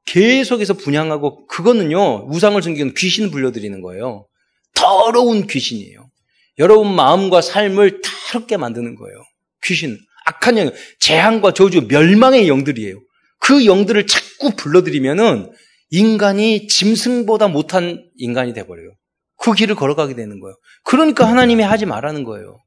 계속해서 0.05 0.75
분양하고 0.75 1.47
그거는요 1.47 2.27
우상을 2.27 2.61
숨기는 2.61 2.93
귀신 2.95 3.31
불려드리는 3.31 3.81
거예요. 3.81 4.27
더러운 4.75 5.47
귀신이에요. 5.47 6.11
여러분 6.59 6.95
마음과 6.95 7.41
삶을 7.41 8.03
더럽게 8.33 8.57
만드는 8.59 8.97
거예요. 8.97 9.17
귀신, 9.65 9.99
악한 10.27 10.59
영, 10.59 10.71
재앙과 11.01 11.53
저주, 11.53 11.87
멸망의 11.89 12.49
영들이에요. 12.49 13.01
그 13.39 13.67
영들을 13.67 14.07
자꾸 14.07 14.55
불러들이면은 14.57 15.53
인간이 15.91 16.69
짐승보다 16.69 17.49
못한 17.49 18.09
인간이 18.17 18.55
돼버려요. 18.55 18.95
그 19.37 19.53
길을 19.53 19.75
걸어가게 19.75 20.15
되는 20.15 20.41
거예요. 20.41 20.57
그러니까 20.85 21.29
하나님이 21.29 21.63
하지 21.63 21.87
말라는 21.87 22.25
거예요. 22.25 22.59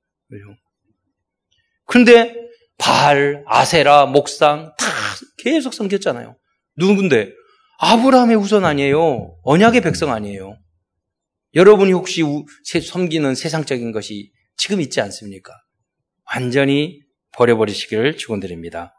그런데 1.86 2.36
발, 2.78 3.44
아세라, 3.48 4.06
목상 4.06 4.74
다 4.78 4.86
계속 5.38 5.74
섬겼잖아요. 5.74 6.36
누군데? 6.78 7.32
아브라함의 7.80 8.36
후손 8.36 8.66
아니에요. 8.66 9.38
언약의 9.44 9.82
백성 9.82 10.12
아니에요. 10.12 10.58
여러분이 11.54 11.94
혹시 11.94 12.22
섬기는 12.84 13.34
세상적인 13.34 13.92
것이 13.94 14.32
지금 14.58 14.82
있지 14.82 15.00
않습니까? 15.00 15.54
완전히 16.34 17.02
버려버리시기를 17.34 18.18
축원드립니다. 18.18 18.94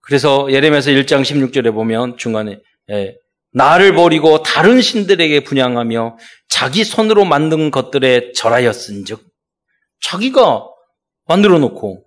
그래서 0.00 0.50
예레미야서 0.50 0.90
1장 0.90 1.22
16절에 1.22 1.72
보면 1.72 2.18
중간에 2.18 2.58
예, 2.90 3.16
나를 3.52 3.94
버리고 3.94 4.42
다른 4.42 4.80
신들에게 4.80 5.44
분양하며 5.44 6.16
자기 6.48 6.84
손으로 6.84 7.24
만든 7.24 7.70
것들에 7.70 8.32
절하였은즉 8.32 9.24
자기가 10.00 10.66
만들어 11.26 11.58
놓고 11.58 12.04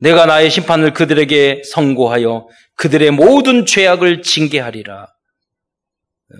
내가 0.00 0.26
나의 0.26 0.50
심판을 0.50 0.92
그들에게 0.92 1.62
선고하여 1.64 2.48
그들의 2.76 3.10
모든 3.10 3.66
죄악을 3.66 4.22
징계하리라. 4.22 5.08
예. 6.32 6.36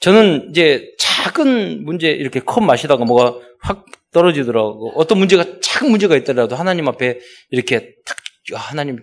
저는 0.00 0.50
이제 0.50 0.94
작은 0.98 1.84
문제 1.84 2.08
이렇게 2.08 2.40
컵 2.40 2.62
마시다가 2.62 3.04
뭐가 3.04 3.38
확 3.60 3.86
떨어지더라고. 4.12 4.92
어떤 4.96 5.18
문제가 5.18 5.44
작은 5.62 5.90
문제가 5.90 6.16
있더라도 6.16 6.56
하나님 6.56 6.88
앞에 6.88 7.20
이렇게 7.50 7.94
탁 8.04 8.16
하나님 8.54 8.98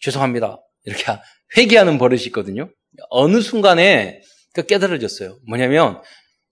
죄송합니다. 0.00 0.58
이렇게 0.84 1.04
회개하는 1.56 1.98
버릇이 1.98 2.22
있거든요. 2.26 2.70
어느 3.10 3.40
순간에 3.40 4.20
그 4.52 4.66
깨달아졌어요. 4.66 5.38
뭐냐면 5.48 6.00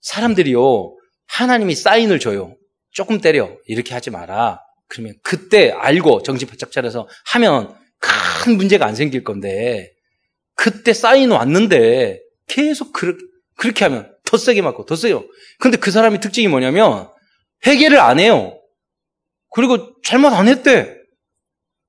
사람들이요 0.01 0.97
하나님이 1.27 1.75
사인을 1.75 2.19
줘요. 2.19 2.57
조금 2.91 3.21
때려 3.21 3.57
이렇게 3.67 3.95
하지 3.95 4.11
마라. 4.11 4.61
그러면 4.89 5.15
그때 5.23 5.71
알고 5.71 6.23
정신 6.23 6.49
바짝 6.49 6.73
차려서 6.73 7.09
하면 7.33 7.75
큰 7.99 8.57
문제가 8.57 8.87
안 8.87 8.95
생길 8.95 9.23
건데 9.23 9.93
그때 10.57 10.93
사인 10.93 11.31
왔는데 11.31 12.21
계속 12.49 12.93
그렇게, 12.93 13.25
그렇게 13.57 13.85
하면 13.85 14.13
더 14.25 14.37
세게 14.37 14.63
맞고 14.63 14.87
더 14.87 14.97
맞고 14.97 15.25
근데 15.61 15.77
그 15.77 15.91
사람의 15.91 16.21
특징이 16.21 16.49
뭐냐면 16.49 17.09
회개를 17.67 17.99
안 17.99 18.19
해요. 18.19 18.59
그리고 19.51 20.01
잘못 20.03 20.29
안 20.29 20.49
했대. 20.49 20.97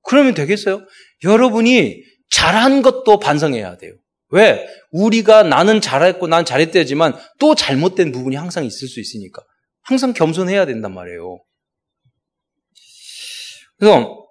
그러면 0.02 0.34
되겠어요? 0.34 0.84
여러분이 1.24 2.02
잘한 2.30 2.82
것도 2.82 3.18
반성해야 3.18 3.76
돼요. 3.76 3.92
왜? 4.28 4.66
우리가 4.90 5.42
나는 5.42 5.80
잘했고 5.80 6.26
난 6.26 6.44
잘했대지만 6.44 7.14
또 7.38 7.54
잘못된 7.54 8.12
부분이 8.12 8.34
항상 8.36 8.64
있을 8.64 8.88
수 8.88 9.00
있으니까. 9.00 9.42
항상 9.82 10.12
겸손해야 10.12 10.66
된단 10.66 10.94
말이에요. 10.94 11.42
그래서 13.78 14.26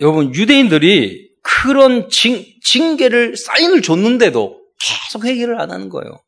여러분 0.00 0.34
유대인들이 0.34 1.30
그런 1.42 2.10
징, 2.10 2.44
징계를 2.62 3.36
사인을 3.36 3.82
줬는데도 3.82 4.60
계속 4.80 5.24
회개를 5.24 5.60
안 5.60 5.70
하는 5.70 5.88
거예요. 5.88 6.22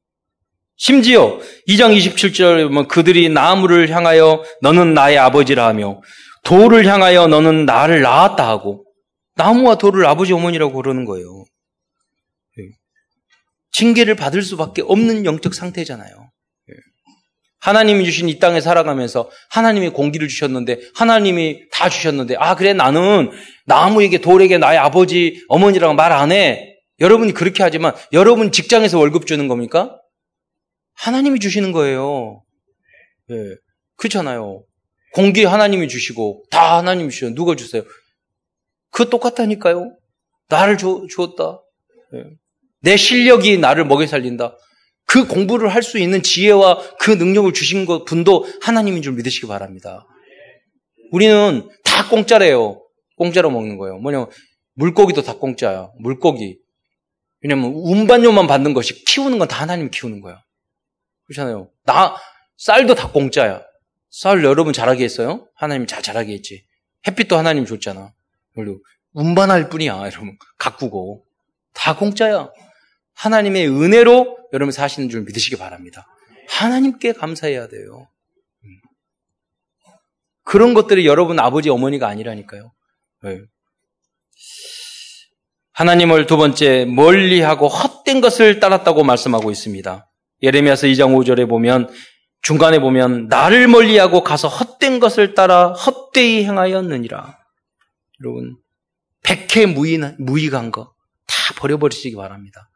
심지어 0.80 1.38
2장 1.68 1.94
27절에 1.94 2.66
보면 2.68 2.88
그들이 2.88 3.28
나무를 3.28 3.90
향하여 3.90 4.42
너는 4.62 4.94
나의 4.94 5.18
아버지라 5.18 5.66
하며 5.66 6.00
돌을 6.44 6.86
향하여 6.86 7.26
너는 7.26 7.66
나를 7.66 8.00
낳았다 8.00 8.48
하고 8.48 8.86
나무와 9.36 9.74
돌을 9.76 10.06
아버지 10.06 10.32
어머니라고 10.32 10.72
그러는 10.72 11.04
거예요. 11.04 11.44
예. 12.58 12.62
징계를 13.72 14.14
받을 14.14 14.40
수밖에 14.40 14.80
없는 14.80 15.26
영적 15.26 15.52
상태잖아요. 15.52 16.08
예. 16.08 16.74
하나님이 17.60 18.06
주신 18.06 18.30
이 18.30 18.38
땅에 18.38 18.62
살아가면서 18.62 19.28
하나님이 19.50 19.90
공기를 19.90 20.28
주셨는데 20.28 20.80
하나님이 20.94 21.60
다 21.70 21.90
주셨는데 21.90 22.36
아 22.38 22.56
그래 22.56 22.72
나는 22.72 23.30
나무에게 23.66 24.22
돌에게 24.22 24.56
나의 24.56 24.78
아버지 24.78 25.44
어머니라고 25.48 25.92
말 25.92 26.10
안 26.12 26.32
해. 26.32 26.68
여러분이 27.00 27.32
그렇게 27.34 27.62
하지만 27.62 27.92
여러분 28.14 28.50
직장에서 28.50 28.98
월급 28.98 29.26
주는 29.26 29.46
겁니까? 29.46 29.99
하나님이 31.00 31.40
주시는 31.40 31.72
거예요. 31.72 32.42
예. 33.30 33.34
그렇잖아요. 33.96 34.64
공기 35.14 35.44
하나님이 35.44 35.88
주시고 35.88 36.44
다 36.50 36.78
하나님이 36.78 37.10
주셔. 37.10 37.30
누가 37.30 37.56
주세요? 37.56 37.82
그 38.90 39.08
똑같다니까요. 39.08 39.96
나를 40.48 40.76
주, 40.78 41.06
었다 41.18 41.60
예. 42.14 42.24
내 42.82 42.96
실력이 42.96 43.58
나를 43.58 43.84
먹여 43.84 44.06
살린다. 44.06 44.56
그 45.06 45.26
공부를 45.26 45.68
할 45.74 45.82
수 45.82 45.98
있는 45.98 46.22
지혜와 46.22 46.96
그 46.98 47.10
능력을 47.10 47.52
주신 47.52 47.84
것 47.86 48.04
분도 48.04 48.46
하나님인 48.62 49.02
줄 49.02 49.14
믿으시기 49.14 49.46
바랍니다. 49.46 50.06
우리는 51.12 51.68
다 51.84 52.08
공짜래요. 52.08 52.80
공짜로 53.16 53.50
먹는 53.50 53.76
거예요. 53.78 53.98
뭐냐면 53.98 54.28
물고기도 54.74 55.22
다 55.22 55.36
공짜야. 55.36 55.90
물고기. 55.98 56.58
왜냐면 57.42 57.72
운반료만 57.74 58.46
받는 58.46 58.74
것이 58.74 59.04
키우는 59.06 59.38
건 59.38 59.48
다 59.48 59.56
하나님이 59.62 59.90
키우는 59.90 60.20
거야. 60.20 60.40
그렇잖아요. 61.30 61.70
나 61.84 62.16
쌀도 62.56 62.94
다 62.94 63.08
공짜야. 63.10 63.62
쌀 64.10 64.42
여러분 64.42 64.72
잘하게 64.72 65.04
했어요? 65.04 65.48
하나님 65.54 65.86
잘 65.86 66.02
자라게 66.02 66.32
했지. 66.32 66.64
햇빛도 67.06 67.38
하나님 67.38 67.64
줬잖아. 67.64 68.12
그리고 68.54 68.82
운반할 69.12 69.68
뿐이야, 69.68 69.96
여러분. 69.98 70.36
가꾸고. 70.58 71.24
다 71.72 71.96
공짜야. 71.96 72.50
하나님의 73.14 73.68
은혜로 73.68 74.38
여러분 74.52 74.72
사시는 74.72 75.08
줄 75.08 75.22
믿으시기 75.22 75.56
바랍니다. 75.56 76.06
하나님께 76.48 77.12
감사해야 77.12 77.68
돼요. 77.68 78.08
음. 78.64 78.80
그런 80.42 80.74
것들이 80.74 81.06
여러분 81.06 81.38
아버지, 81.38 81.70
어머니가 81.70 82.08
아니라니까요. 82.08 82.72
네. 83.22 83.40
하나님을 85.72 86.26
두 86.26 86.36
번째 86.36 86.86
멀리하고 86.86 87.68
헛된 87.68 88.20
것을 88.20 88.58
따랐다고 88.58 89.04
말씀하고 89.04 89.50
있습니다. 89.50 90.09
예레미야서 90.42 90.86
2장 90.88 91.14
5절에 91.14 91.48
보면 91.48 91.88
중간에 92.42 92.80
보면 92.80 93.26
나를 93.28 93.68
멀리하고 93.68 94.22
가서 94.22 94.48
헛된 94.48 94.98
것을 95.00 95.34
따라 95.34 95.72
헛되이 95.72 96.44
행하였느니라. 96.44 97.38
여러분 98.22 98.56
백해 99.22 99.66
무인, 99.66 100.16
무익한 100.18 100.70
거 100.70 100.94
다 101.30 101.54
버려버리시기 101.56 102.16
바랍니다. 102.16 102.68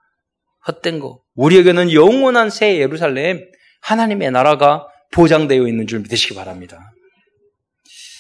헛된 0.67 1.01
거. 1.01 1.21
우리에게는 1.35 1.93
영원한 1.93 2.51
새 2.51 2.79
예루살렘 2.79 3.45
하나님의 3.83 4.31
나라가 4.31 4.87
보장되어 5.13 5.67
있는 5.67 5.87
줄 5.87 6.01
믿으시기 6.01 6.35
바랍니다. 6.35 6.79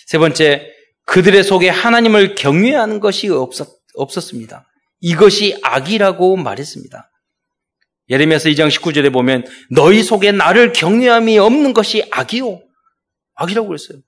세 0.06 0.18
번째, 0.18 0.70
그들의 1.06 1.42
속에 1.44 1.68
하나님을 1.68 2.34
경외하는 2.34 3.00
것이 3.00 3.28
없었, 3.28 3.68
없었습니다. 3.94 4.66
이것이 5.00 5.58
악이라고 5.62 6.36
말했습니다. 6.36 7.10
예레미야서 8.10 8.50
2장 8.50 8.70
19절에 8.70 9.12
보면 9.12 9.44
너희 9.70 10.02
속에 10.02 10.32
나를 10.32 10.72
경외함이 10.72 11.38
없는 11.38 11.72
것이 11.72 12.06
악이요. 12.10 12.60
악이라고 13.34 13.68
그랬어요. 13.68 13.98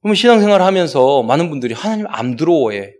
그러면 0.00 0.14
신앙생활을 0.16 0.64
하면서 0.64 1.22
많은 1.22 1.50
분들이 1.50 1.74
하나님 1.74 2.06
안 2.08 2.36
들어오해. 2.36 2.92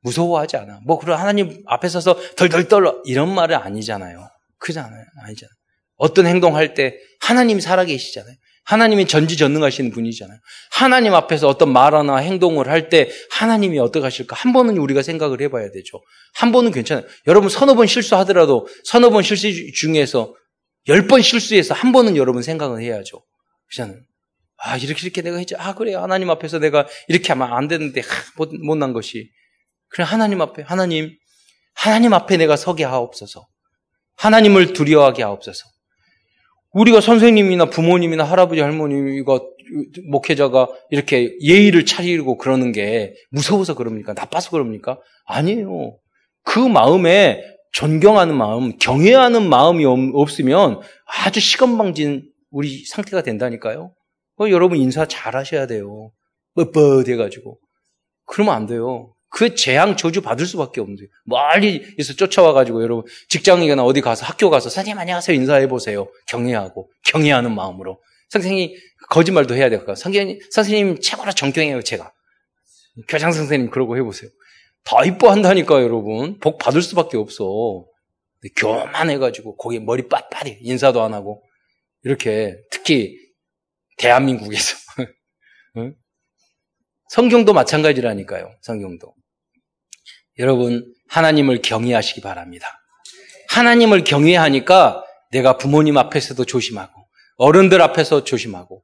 무서워하지 0.00 0.56
않아. 0.56 0.80
뭐 0.86 0.98
그런 0.98 1.18
하나님 1.18 1.62
앞에 1.66 1.88
서서 1.88 2.16
덜덜 2.36 2.68
떨어 2.68 3.02
이런 3.04 3.34
말은 3.34 3.56
아니잖아요. 3.56 4.28
그잖아요. 4.58 5.04
아니잖아요. 5.22 5.50
어떤 5.96 6.26
행동할 6.26 6.74
때 6.74 6.96
하나님이 7.20 7.60
살아계시잖아요. 7.60 8.34
하나님이 8.68 9.06
전지전능하신 9.06 9.90
분이잖아요. 9.92 10.38
하나님 10.70 11.14
앞에서 11.14 11.48
어떤 11.48 11.72
말 11.72 11.94
하나 11.94 12.16
행동을 12.18 12.68
할 12.68 12.90
때 12.90 13.10
하나님이 13.30 13.78
어떻게 13.78 14.02
하실까? 14.04 14.36
한 14.36 14.52
번은 14.52 14.76
우리가 14.76 15.02
생각을 15.02 15.40
해봐야 15.40 15.70
되죠. 15.70 16.02
한 16.34 16.52
번은 16.52 16.70
괜찮아요. 16.70 17.06
여러분 17.26 17.48
서너 17.48 17.74
번 17.74 17.86
실수하더라도 17.86 18.68
서너 18.84 19.08
번 19.10 19.22
실수 19.22 19.48
중에서 19.72 20.34
열 20.88 21.06
번 21.08 21.22
실수해서 21.22 21.72
한 21.74 21.92
번은 21.92 22.16
여러분 22.16 22.42
생각을 22.42 22.82
해야죠. 22.82 23.22
그렇잖아요. 23.70 24.00
아, 24.58 24.76
이렇게 24.76 25.00
이렇게 25.02 25.22
내가 25.22 25.38
했지. 25.38 25.54
아, 25.56 25.74
그래. 25.74 25.94
하나님 25.94 26.28
앞에서 26.30 26.58
내가 26.58 26.86
이렇게 27.08 27.28
하면 27.32 27.52
안 27.52 27.68
되는데, 27.68 28.02
못, 28.36 28.52
못난 28.54 28.92
것이. 28.92 29.30
그래, 29.88 30.04
하나님 30.04 30.40
앞에, 30.40 30.62
하나님, 30.62 31.16
하나님 31.74 32.12
앞에 32.12 32.36
내가 32.36 32.56
서게 32.56 32.84
하옵소서. 32.84 33.46
하나님을 34.16 34.72
두려워하게 34.72 35.22
하옵소서. 35.22 35.64
우리가 36.72 37.00
선생님이나 37.00 37.66
부모님이나 37.66 38.24
할아버지 38.24 38.60
할머니가 38.60 39.40
목회자가 40.10 40.68
이렇게 40.90 41.34
예의를 41.40 41.84
차리고 41.84 42.36
그러는 42.38 42.72
게 42.72 43.14
무서워서 43.30 43.74
그럽니까? 43.74 44.14
나빠서 44.14 44.50
그럽니까? 44.50 44.98
아니에요. 45.26 45.98
그 46.44 46.58
마음에 46.58 47.42
존경하는 47.72 48.34
마음, 48.34 48.76
경외하는 48.78 49.48
마음이 49.48 49.84
없으면 49.84 50.80
아주 51.04 51.40
시건방진 51.40 52.30
우리 52.50 52.84
상태가 52.86 53.22
된다니까요. 53.22 53.92
어, 54.40 54.48
여러분 54.50 54.78
인사 54.78 55.06
잘 55.06 55.36
하셔야 55.36 55.66
돼요. 55.66 56.10
뻣뻣해가지고. 56.56 57.56
그러면 58.26 58.54
안 58.54 58.66
돼요. 58.66 59.14
그 59.30 59.54
재앙 59.54 59.96
저주 59.96 60.22
받을 60.22 60.46
수밖에 60.46 60.80
없는데 60.80 61.04
멀리에서 61.24 62.14
쫓아와가지고 62.16 62.82
여러분 62.82 63.04
직장이나 63.28 63.84
어디 63.84 64.00
가서 64.00 64.24
학교 64.24 64.50
가서 64.50 64.70
선생님 64.70 64.98
안녕하세요 64.98 65.36
인사해 65.36 65.68
보세요. 65.68 66.10
경외하고 66.28 66.90
경외하는 67.06 67.54
마음으로. 67.54 68.00
선생님이 68.30 68.76
거짓말도 69.10 69.54
해야 69.54 69.68
될까 69.70 69.94
선생님 69.94 70.38
선생님 70.50 71.00
최고로 71.00 71.32
존경해요 71.32 71.82
제가. 71.82 72.12
교장 73.08 73.32
선생님 73.32 73.70
그러고 73.70 73.96
해보세요. 73.96 74.30
다 74.84 75.04
이뻐한다니까 75.04 75.82
여러분. 75.82 76.38
복 76.38 76.58
받을 76.58 76.82
수밖에 76.82 77.16
없어. 77.16 77.84
교만해가지고 78.56 79.56
거기 79.56 79.78
머리 79.80 80.04
빳빳해 80.04 80.58
인사도 80.60 81.02
안 81.02 81.12
하고. 81.12 81.42
이렇게 82.04 82.56
특히 82.70 83.14
대한민국에서 83.98 84.76
성경도 87.08 87.52
마찬가지라니까요. 87.54 88.54
성경도. 88.60 89.14
여러분, 90.38 90.94
하나님을 91.08 91.62
경외하시기 91.62 92.20
바랍니다. 92.20 92.66
하나님을 93.48 94.04
경외하니까 94.04 95.04
내가 95.30 95.56
부모님 95.56 95.96
앞에서도 95.96 96.44
조심하고, 96.44 96.92
어른들 97.36 97.80
앞에서 97.80 98.24
조심하고, 98.24 98.82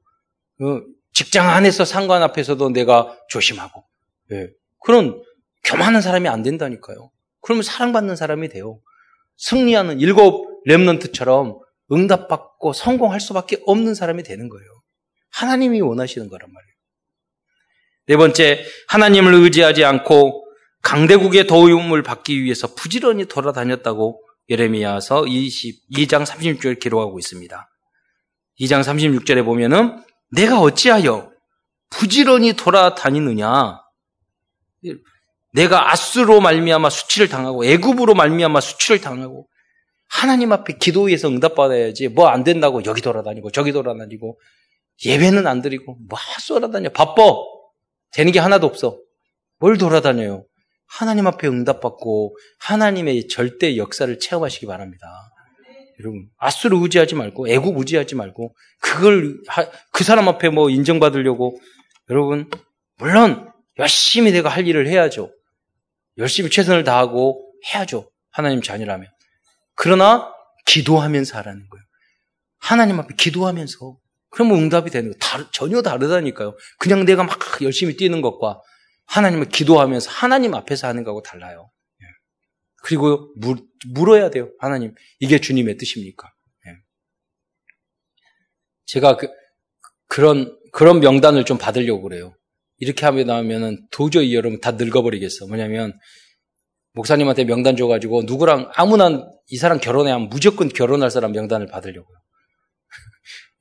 어, 0.63 0.81
직장 1.13 1.49
안에서 1.49 1.85
상관 1.85 2.23
앞에서도 2.23 2.71
내가 2.71 3.17
조심하고, 3.29 3.85
네. 4.31 4.49
그런 4.81 5.23
교만한 5.63 6.03
사람이 6.03 6.29
안 6.29 6.43
된다니까요. 6.43 7.11
그러면 7.41 7.63
사랑받는 7.63 8.17
사람이 8.17 8.49
돼요. 8.49 8.81
승리하는 9.37 10.01
일곱 10.01 10.63
렘넌트처럼 10.65 11.59
응답받고 11.93 12.73
성공할 12.73 13.21
수밖에 13.21 13.61
없는 13.67 13.95
사람이 13.95 14.23
되는 14.23 14.49
거예요. 14.49 14.67
하나님이 15.31 15.81
원하시는 15.81 16.29
거란 16.29 16.51
말이에요. 16.53 16.74
네 18.07 18.17
번째, 18.17 18.65
하나님을 18.89 19.35
의지하지 19.35 19.85
않고 19.85 20.45
강대국의 20.83 21.47
도움을 21.47 22.03
받기 22.03 22.43
위해서 22.43 22.75
부지런히 22.75 23.25
돌아다녔다고 23.27 24.21
예레미야서 24.51 25.23
22장 25.23 26.27
36절에 26.27 26.79
기록하고 26.79 27.19
있습니다. 27.19 27.71
2장 28.61 28.83
36절에 28.83 29.45
보면은 29.45 30.03
내가 30.31 30.61
어찌하여 30.61 31.31
부지런히 31.91 32.53
돌아다니느냐? 32.53 33.81
내가 35.53 35.93
아스로 35.93 36.41
말미암아 36.41 36.91
수치를 36.91 37.29
당하고 37.29 37.65
애굽으로 37.65 38.15
말미암아 38.15 38.61
수치를 38.61 39.01
당하고 39.01 39.49
하나님 40.11 40.53
앞에 40.53 40.77
기도해서 40.79 41.29
응답받아야지 41.29 42.09
뭐 42.09 42.29
안 42.29 42.45
된다고 42.45 42.85
여기 42.85 43.01
돌아다니고 43.01 43.51
저기 43.53 43.73
돌아다니고 43.73 44.39
예배는 45.07 45.47
안 45.47 45.63
드리고 45.63 45.97
뭐 46.09 46.19
쏘아다녀 46.41 46.91
바빠 46.91 47.23
되는 48.15 48.33
게 48.33 48.39
하나도 48.39 48.67
없어. 48.67 48.99
뭘 49.59 49.77
돌아다녀요? 49.77 50.47
하나님 50.87 51.27
앞에 51.27 51.49
응답받고 51.49 52.37
하나님의 52.61 53.29
절대 53.29 53.77
역사를 53.77 54.19
체험하시기 54.19 54.67
바랍니다. 54.67 55.07
여러분 56.01 56.29
아수를 56.39 56.79
의지하지 56.83 57.15
말고 57.15 57.49
애국 57.49 57.79
의지하지 57.79 58.15
말고 58.17 58.55
그걸 58.81 59.39
그 59.93 60.05
사람 60.05 60.29
앞에 60.29 60.49
뭐 60.49 60.69
인정받으려고 60.71 61.59
여러분 62.11 62.51
물론 62.99 63.51
열심히 63.79 64.33
내가 64.33 64.49
할 64.49 64.67
일을 64.67 64.89
해야죠. 64.89 65.33
열심히 66.19 66.51
최선을 66.51 66.85
다하고 66.85 67.53
해야죠. 67.69 68.11
하나님 68.31 68.63
자녀라면. 68.63 69.09
그러나 69.75 70.33
기도하면서 70.67 71.37
하라는 71.39 71.69
거예요. 71.69 71.85
하나님 72.59 72.99
앞에 73.01 73.15
기도하면서 73.17 73.97
그러면 74.35 74.59
응답이 74.59 74.91
되는 74.91 75.11
거예요. 75.11 75.19
다르, 75.21 75.45
전혀 75.53 75.81
다르다니까요. 75.81 76.57
그냥 76.81 77.05
내가 77.05 77.23
막 77.23 77.39
열심히 77.63 77.97
뛰는 77.97 78.21
것과 78.21 78.61
하나님을 79.07 79.49
기도하면서 79.49 80.11
하나님 80.11 80.55
앞에서 80.55 80.89
하는 80.89 81.05
거하고 81.05 81.23
달라요. 81.23 81.71
예. 82.03 82.07
그리고 82.83 83.33
물, 83.37 83.59
물어야 83.95 84.31
돼요. 84.31 84.51
하나님, 84.59 84.93
이게 85.21 85.41
주님의 85.41 85.77
뜻입니까? 85.77 86.29
예. 86.67 86.73
제가 88.87 89.17
그, 89.17 89.29
그런, 90.09 90.59
그런 90.73 90.99
명단을 90.99 91.45
좀 91.45 91.57
받으려고 91.57 92.03
그래요. 92.03 92.35
이렇게 92.79 93.07
하면 93.07 93.29
나오면은 93.29 93.87
도저히 93.93 94.35
여러분 94.35 94.61
다 94.61 94.73
늙어버리겠어. 94.73 95.47
뭐냐면, 95.47 95.97
목사님한테 96.95 97.45
명단 97.45 97.77
줘가지고 97.77 98.23
누구랑 98.25 98.73
아무나 98.75 99.25
이 99.47 99.57
사람 99.57 99.79
결혼해야 99.79 100.19
무조건 100.19 100.69
결혼할 100.69 101.13
사람 101.13 101.31
명단을 101.31 101.69
받으려고요. 101.69 102.24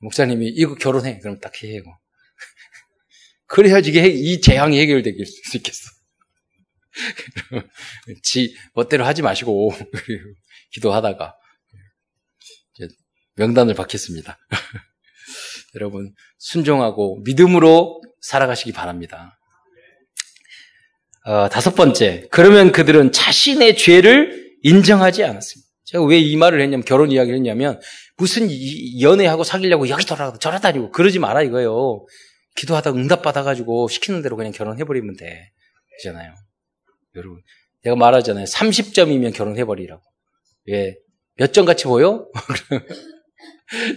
목사님이 0.04 0.48
이거 0.48 0.74
결혼해. 0.74 1.18
그럼 1.20 1.40
딱 1.40 1.52
해고. 1.62 1.90
그래야지 3.46 3.90
이 3.90 4.40
재앙이 4.40 4.78
해결될 4.78 5.14
수 5.24 5.56
있겠어. 5.56 5.90
지 8.22 8.54
멋대로 8.74 9.04
하지 9.04 9.22
마시고 9.22 9.72
기도하다가 10.72 11.34
명단을 13.36 13.74
받겠습니다. 13.74 14.38
여러분 15.74 16.14
순종하고 16.38 17.20
믿음으로 17.24 18.00
살아가시기 18.20 18.72
바랍니다. 18.72 19.38
어, 21.24 21.48
다섯 21.48 21.74
번째, 21.74 22.28
그러면 22.30 22.70
그들은 22.70 23.10
자신의 23.10 23.76
죄를 23.76 24.56
인정하지 24.62 25.24
않았습니다. 25.24 25.68
제가 25.84 26.04
왜 26.04 26.18
이 26.18 26.36
말을 26.36 26.60
했냐면 26.60 26.84
결혼 26.84 27.10
이야기를 27.10 27.38
했냐면 27.38 27.80
무슨 28.16 28.48
연애하고 29.00 29.44
사귀려고 29.44 29.88
여기 29.88 30.04
돌아가고 30.06 30.38
저러 30.38 30.58
다니고 30.60 30.90
그러지 30.92 31.18
마라 31.18 31.42
이거예요. 31.42 32.04
기도하다가 32.56 32.96
응답 32.96 33.22
받아가지고 33.22 33.88
시키는 33.88 34.22
대로 34.22 34.36
그냥 34.36 34.52
결혼해버리면 34.52 35.16
돼. 35.16 35.50
그잖아요. 35.98 36.34
여러분. 37.16 37.40
내가 37.82 37.96
말하잖아요. 37.96 38.44
30점이면 38.46 39.34
결혼해버리라고. 39.34 40.02
예. 40.70 40.94
몇 41.36 41.52
점 41.52 41.64
같이 41.64 41.84
보여? 41.84 42.28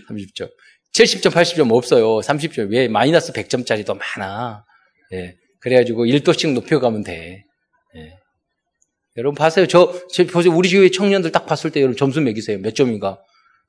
30점. 0.10 0.50
70점, 0.94 1.32
80점 1.32 1.72
없어요. 1.72 2.20
30점. 2.20 2.72
왜 2.72 2.88
마이너스 2.88 3.32
100점짜리도 3.34 3.98
많아. 3.98 4.66
예. 5.14 5.36
그래가지고 5.60 6.06
1도씩 6.06 6.54
높여가면 6.54 7.04
돼. 7.04 7.44
예. 7.96 8.14
여러분 9.18 9.36
봤어요. 9.36 9.68
저, 9.68 9.94
저 10.12 10.26
보세요. 10.26 10.54
우리 10.56 10.70
교회 10.70 10.90
청년들 10.90 11.32
딱 11.32 11.46
봤을 11.46 11.72
때 11.72 11.82
여러분 11.82 11.96
점수 11.98 12.22
매기세요. 12.22 12.60
몇 12.60 12.76
점인가? 12.76 13.20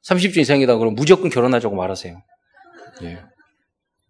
30점 0.04 0.38
이상이다 0.38 0.76
그러면 0.76 0.94
무조건 0.94 1.30
결혼하자고 1.30 1.76
말하세요. 1.76 2.22
예. 3.02 3.18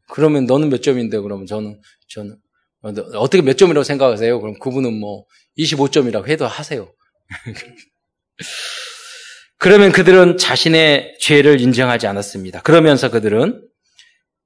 그러면 0.09 0.46
너는 0.46 0.70
몇 0.70 0.83
점인데 0.83 1.18
그러면 1.18 1.46
저는 1.46 1.81
저는 2.09 2.37
어, 2.83 2.90
어떻게 3.14 3.42
몇 3.42 3.59
점이라고 3.59 3.85
생각하세요? 3.85 4.40
그럼 4.40 4.59
그분은 4.59 4.98
뭐 4.98 5.24
25점이라고 5.59 6.29
해도 6.29 6.46
하세요. 6.46 6.92
그러면 9.59 9.90
그들은 9.90 10.38
자신의 10.38 11.16
죄를 11.20 11.61
인정하지 11.61 12.07
않았습니다. 12.07 12.62
그러면서 12.62 13.11
그들은 13.11 13.61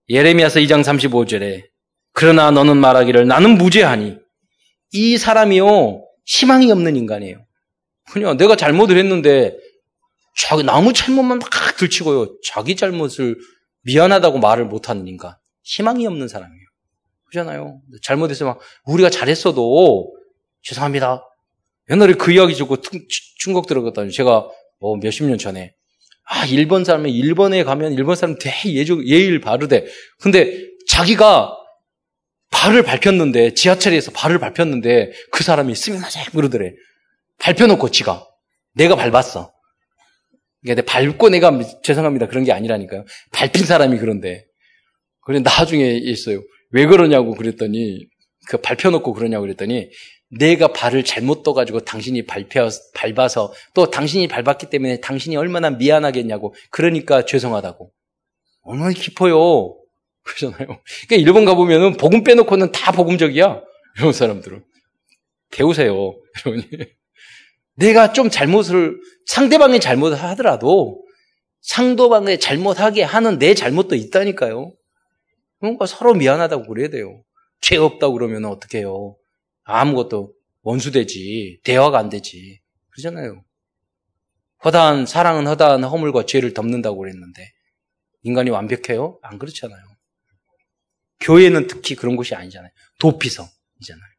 예레미야서 0.09 0.61
2장 0.61 0.83
35절에 0.83 1.65
그러나 2.13 2.51
너는 2.51 2.79
말하기를 2.79 3.27
나는 3.27 3.59
무죄하니 3.59 4.17
이 4.93 5.19
사람이요 5.19 6.05
희망이 6.25 6.73
없는 6.73 6.97
인간이에요. 6.97 7.45
그냥 8.11 8.37
내가 8.37 8.57
잘못을 8.57 8.99
했는데 8.99 9.57
자기 10.37 10.63
나무 10.63 10.93
잘못만 10.93 11.39
막 11.39 11.51
들치고요. 11.77 12.39
자기 12.45 12.77
잘못을 12.77 13.37
미안하다고 13.83 14.39
말을 14.39 14.65
못하는 14.65 15.07
인간. 15.07 15.35
희망이 15.63 16.07
없는 16.07 16.29
사람이에요. 16.29 16.63
그잖아요. 17.27 17.81
잘못해서 18.03 18.45
막 18.45 18.61
우리가 18.85 19.11
잘했어도 19.11 20.13
죄송합니다. 20.63 21.25
옛날에 21.91 22.15
그 22.15 22.33
이야기 22.33 22.55
듣고 22.55 22.77
충격 23.39 23.67
들어갔다니 23.67 24.13
제가 24.13 24.49
뭐 24.81 24.97
몇십 24.97 25.25
년 25.25 25.39
전에 25.39 25.75
아 26.25 26.47
일본 26.47 26.85
사람이 26.85 27.11
일본에 27.11 27.65
가면 27.65 27.93
일본 27.93 28.17
사람 28.17 28.39
되게 28.39 28.75
예조, 28.75 29.05
예의를 29.05 29.41
바르대. 29.41 29.87
근데 30.21 30.67
자기가 30.89 31.57
발을 32.51 32.83
밝혔는데 32.83 33.55
지하철에서 33.55 34.13
발을 34.13 34.39
밝혔는데 34.39 35.13
그 35.31 35.43
사람이 35.43 35.75
스미마세 35.75 36.25
그러더래. 36.33 36.73
밟혀놓고 37.39 37.91
지가 37.91 38.27
내가 38.75 38.95
밟았어. 38.95 39.53
그러니까 40.63 40.91
밟고 40.91 41.29
내가 41.29 41.59
죄송합니다 41.83 42.29
그런 42.29 42.45
게 42.45 42.53
아니라니까요. 42.53 43.05
밟힌 43.33 43.65
사람이 43.65 43.99
그런데 43.99 44.45
그래 45.23 45.41
나중에 45.41 45.99
있어요. 46.03 46.43
왜 46.71 46.87
그러냐고 46.87 47.35
그랬더니 47.35 48.07
그 48.49 48.59
밟혀놓고 48.61 49.13
그러냐고 49.13 49.43
그랬더니 49.43 49.91
내가 50.31 50.69
발을 50.69 51.05
잘못 51.05 51.43
떠가지고 51.43 51.81
당신이 51.81 52.27
밟혀, 52.27 52.69
밟아서 52.95 53.53
또 53.75 53.91
당신이 53.91 54.29
밟았기 54.29 54.71
때문에 54.71 55.01
당신이 55.01 55.37
얼마나 55.37 55.71
미안하겠냐고 55.71 56.55
그러니까 56.71 57.25
죄송하다고 57.25 57.93
얼마나 58.63 58.93
깊어요. 58.93 59.77
그러잖아요. 60.25 60.81
그러니까 61.09 61.17
일본 61.17 61.45
가보면은 61.45 61.97
복음 61.97 62.23
빼놓고는 62.23 62.73
다 62.73 62.93
복음적이야. 62.93 63.63
이런 63.99 64.13
사람들은. 64.13 64.65
배우세요. 65.51 66.15
여러분이. 66.47 66.69
내가 67.75 68.13
좀 68.13 68.31
잘못을, 68.31 69.01
상대방이 69.27 69.81
잘못을 69.81 70.23
하더라도 70.23 71.03
상대방이 71.61 72.39
잘못하게 72.39 73.03
하는 73.03 73.39
내 73.39 73.55
잘못도 73.55 73.95
있다니까요. 73.95 74.73
그러니까 75.61 75.87
서로 75.87 76.15
미안하다고 76.15 76.67
그래야 76.67 76.89
돼요. 76.89 77.23
죄 77.61 77.77
없다고 77.77 78.15
그러면 78.15 78.45
어떻게 78.47 78.79
해요? 78.79 79.17
아무것도 79.65 80.35
원수되지. 80.63 81.61
대화가 81.63 81.99
안 81.99 82.09
되지. 82.09 82.61
그러잖아요. 82.91 83.45
허다한, 84.65 85.07
사랑은 85.07 85.47
허다한 85.47 85.83
허물과 85.85 86.27
죄를 86.27 86.55
덮는다고 86.55 86.99
그랬는데, 86.99 87.53
인간이 88.23 88.51
완벽해요? 88.51 89.19
안 89.23 89.39
그렇잖아요. 89.39 89.81
교회는 91.21 91.67
특히 91.69 91.95
그런 91.95 92.17
곳이 92.17 92.35
아니잖아요. 92.35 92.71
도피성이잖아요. 92.99 94.13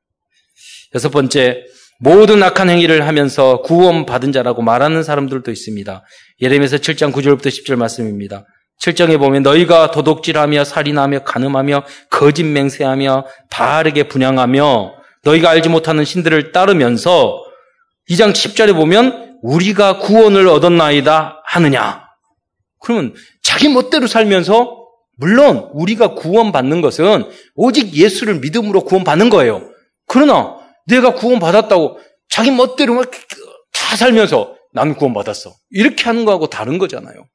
여섯 0.96 1.10
번째, 1.10 1.66
모든 2.00 2.44
악한 2.44 2.70
행위를 2.70 3.08
하면서 3.08 3.62
구원받은 3.62 4.32
자라고 4.32 4.62
말하는 4.62 5.04
사람들도 5.04 5.52
있습니다. 5.52 6.04
예레미야서 6.42 6.78
7장 6.78 7.14
9절부터 7.14 7.48
10절 7.48 7.76
말씀입니다. 7.76 8.46
7장에 8.82 9.18
보면 9.18 9.44
너희가 9.44 9.92
도둑질하며 9.92 10.66
살인하며 10.66 11.24
간음하며 11.24 11.84
거짓 12.10 12.44
맹세하며 12.44 13.26
바르게 13.50 14.10
분양하며 14.10 14.94
너희가 15.24 15.50
알지 15.52 15.70
못하는 15.70 16.04
신들을 16.04 16.52
따르면서 16.52 17.42
2장 18.10 18.32
10절에 18.32 18.76
보면 18.76 19.38
우리가 19.42 20.00
구원을 20.00 20.48
얻었나이다 20.48 21.44
하느냐. 21.46 22.04
그러면 22.80 23.14
자기 23.42 23.70
멋대로 23.70 24.08
살면서 24.08 24.84
물론 25.16 25.70
우리가 25.74 26.16
구원받는 26.16 26.82
것은 26.82 27.26
오직 27.56 27.94
예수를 27.94 28.40
믿음으로 28.40 28.84
구원받는 28.84 29.30
거예요. 29.30 29.70
그러나 30.08 30.58
내가 30.88 31.14
구원받았다고 31.14 32.00
자기 32.30 32.52
멋대로 32.52 33.04
다 33.04 33.96
살면서 33.96 34.56
나는 34.74 34.96
구원받았어. 34.96 35.54
이렇게 35.70 36.04
하는 36.06 36.26
거하고 36.26 36.48
다른 36.48 36.78
거잖아요. 36.78 37.28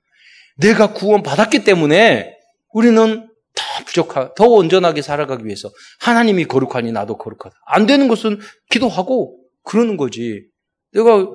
내가 0.57 0.93
구원받았기 0.93 1.65
때문에 1.65 2.37
우리는 2.73 3.29
더 3.55 3.85
부족하, 3.85 4.35
더 4.35 4.47
온전하게 4.47 5.03
살아가기 5.03 5.45
위해서 5.45 5.71
하나님이 6.01 6.45
거룩하니 6.45 6.93
나도 6.93 7.17
거룩하다. 7.17 7.55
안 7.67 7.87
되는 7.87 8.09
것은 8.09 8.41
기도하고 8.71 9.39
그러는 9.63 9.97
거지. 9.97 10.45
내가 10.93 11.29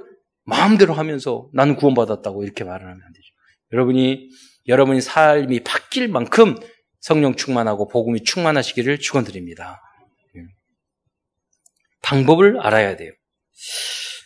마음대로 0.45 0.93
하면서 0.93 1.47
나는 1.53 1.75
구원받았다고 1.75 2.43
이렇게 2.43 2.63
말을 2.63 2.85
하면 2.85 2.99
안 3.01 3.13
되죠. 3.13 3.25
여러분이 3.71 4.29
여러분의 4.67 5.01
삶이 5.01 5.61
바뀔 5.61 6.07
만큼 6.07 6.55
성령 6.99 7.35
충만하고 7.35 7.87
복음이 7.87 8.23
충만하시기를 8.23 8.99
축원드립니다. 8.99 9.81
예. 12.03 12.07
방법을 12.07 12.59
알아야 12.61 12.95
돼요. 12.95 13.11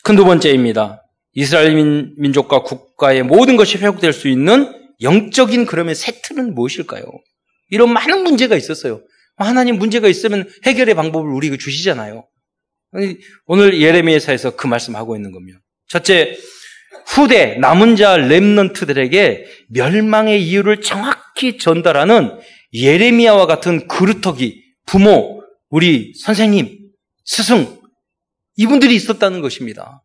큰 0.03 0.15
두 0.15 0.25
번째입니다. 0.25 1.03
이스라엘 1.33 1.75
민, 1.75 2.33
족과 2.33 2.63
국가의 2.63 3.23
모든 3.23 3.57
것이 3.57 3.77
회복될 3.77 4.13
수 4.13 4.27
있는 4.27 4.73
영적인 5.01 5.65
그러면 5.65 5.93
세트는 5.93 6.55
무엇일까요? 6.55 7.03
이런 7.69 7.93
많은 7.93 8.23
문제가 8.23 8.55
있었어요. 8.55 9.01
하나님 9.35 9.77
문제가 9.77 10.07
있으면 10.07 10.49
해결의 10.65 10.95
방법을 10.95 11.29
우리에게 11.31 11.57
주시잖아요. 11.57 12.27
오늘 13.45 13.79
예레미야서에서 13.79 14.55
그 14.55 14.65
말씀하고 14.65 15.15
있는 15.15 15.31
겁니다. 15.31 15.59
첫째, 15.87 16.35
후대 17.05 17.57
남은 17.59 17.95
자 17.97 18.17
렘넌트들에게 18.17 19.45
멸망의 19.69 20.41
이유를 20.41 20.81
정확히 20.81 21.57
전달하는 21.59 22.39
예레미야와 22.73 23.45
같은 23.45 23.87
그루터기 23.87 24.63
부모, 24.87 25.43
우리 25.69 26.13
선생님, 26.15 26.87
스승 27.27 27.79
이분들이 28.55 28.95
있었다는 28.95 29.41
것입니다. 29.41 30.03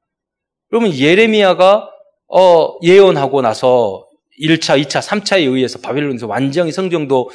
그러면 0.69 0.95
예레미야가 0.95 1.89
어, 2.29 2.79
예언하고 2.83 3.41
나서 3.41 4.07
1차, 4.41 4.83
2차, 4.83 5.01
3차에 5.01 5.47
의해서 5.47 5.79
바벨론에서 5.79 6.27
완전히 6.27 6.73
성경도 6.73 7.31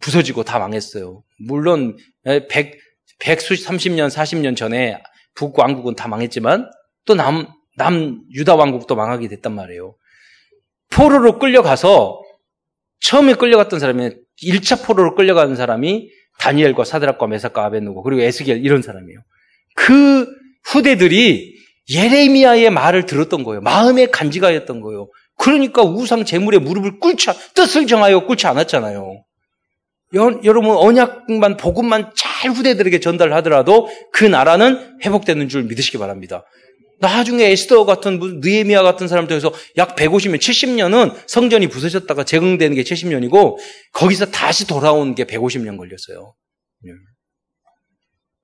부서지고 0.00 0.44
다 0.44 0.58
망했어요. 0.58 1.22
물론 1.38 1.96
100, 2.24 2.78
130년, 3.20 4.08
40년 4.08 4.56
전에 4.56 5.00
북왕국은 5.34 5.94
다 5.94 6.08
망했지만 6.08 6.70
또 7.04 7.14
남, 7.14 7.46
남 7.76 8.22
유다 8.34 8.56
왕국도 8.56 8.96
망하게 8.96 9.28
됐단 9.28 9.54
말이에요. 9.54 9.94
포로로 10.90 11.38
끌려가서 11.38 12.20
처음에 13.00 13.34
끌려갔던 13.34 13.78
사람이 13.78 14.10
1차 14.42 14.84
포로로 14.84 15.14
끌려가는 15.14 15.54
사람이 15.54 16.10
다니엘과 16.38 16.84
사드락과 16.84 17.26
메사과 17.26 17.64
아벤누고 17.66 18.02
그리고 18.02 18.22
에스겔 18.22 18.64
이런 18.64 18.82
사람이에요. 18.82 19.20
그 19.74 20.26
후대들이 20.64 21.54
예레미야의 21.92 22.70
말을 22.70 23.06
들었던 23.06 23.44
거예요. 23.44 23.60
마음에 23.60 24.06
간지가였던 24.06 24.80
거예요. 24.80 25.08
그러니까 25.36 25.82
우상 25.82 26.24
제물에 26.24 26.58
무릎을 26.58 27.00
꿇지 27.00 27.28
뜻을 27.54 27.86
정하여 27.86 28.26
꿇지 28.26 28.46
않았잖아요. 28.46 29.24
여, 30.14 30.40
여러분 30.44 30.70
언약만 30.76 31.56
복음만 31.56 32.10
잘 32.16 32.50
후대들에게 32.50 33.00
전달하더라도 33.00 33.88
그 34.12 34.24
나라는 34.24 34.98
회복되는 35.04 35.48
줄 35.48 35.64
믿으시기 35.64 35.98
바랍니다. 35.98 36.44
나중에 37.00 37.44
에스더 37.44 37.84
같은 37.84 38.20
느에미아 38.40 38.82
같은 38.82 39.08
사람들에서 39.08 39.52
약 39.78 39.96
150년, 39.96 40.38
70년은 40.38 41.16
성전이 41.26 41.68
부서졌다가 41.68 42.24
재건되는 42.24 42.74
게 42.76 42.82
70년이고 42.82 43.56
거기서 43.92 44.26
다시 44.26 44.66
돌아오는 44.66 45.14
게 45.14 45.24
150년 45.24 45.78
걸렸어요. 45.78 46.34
예. 46.86 46.90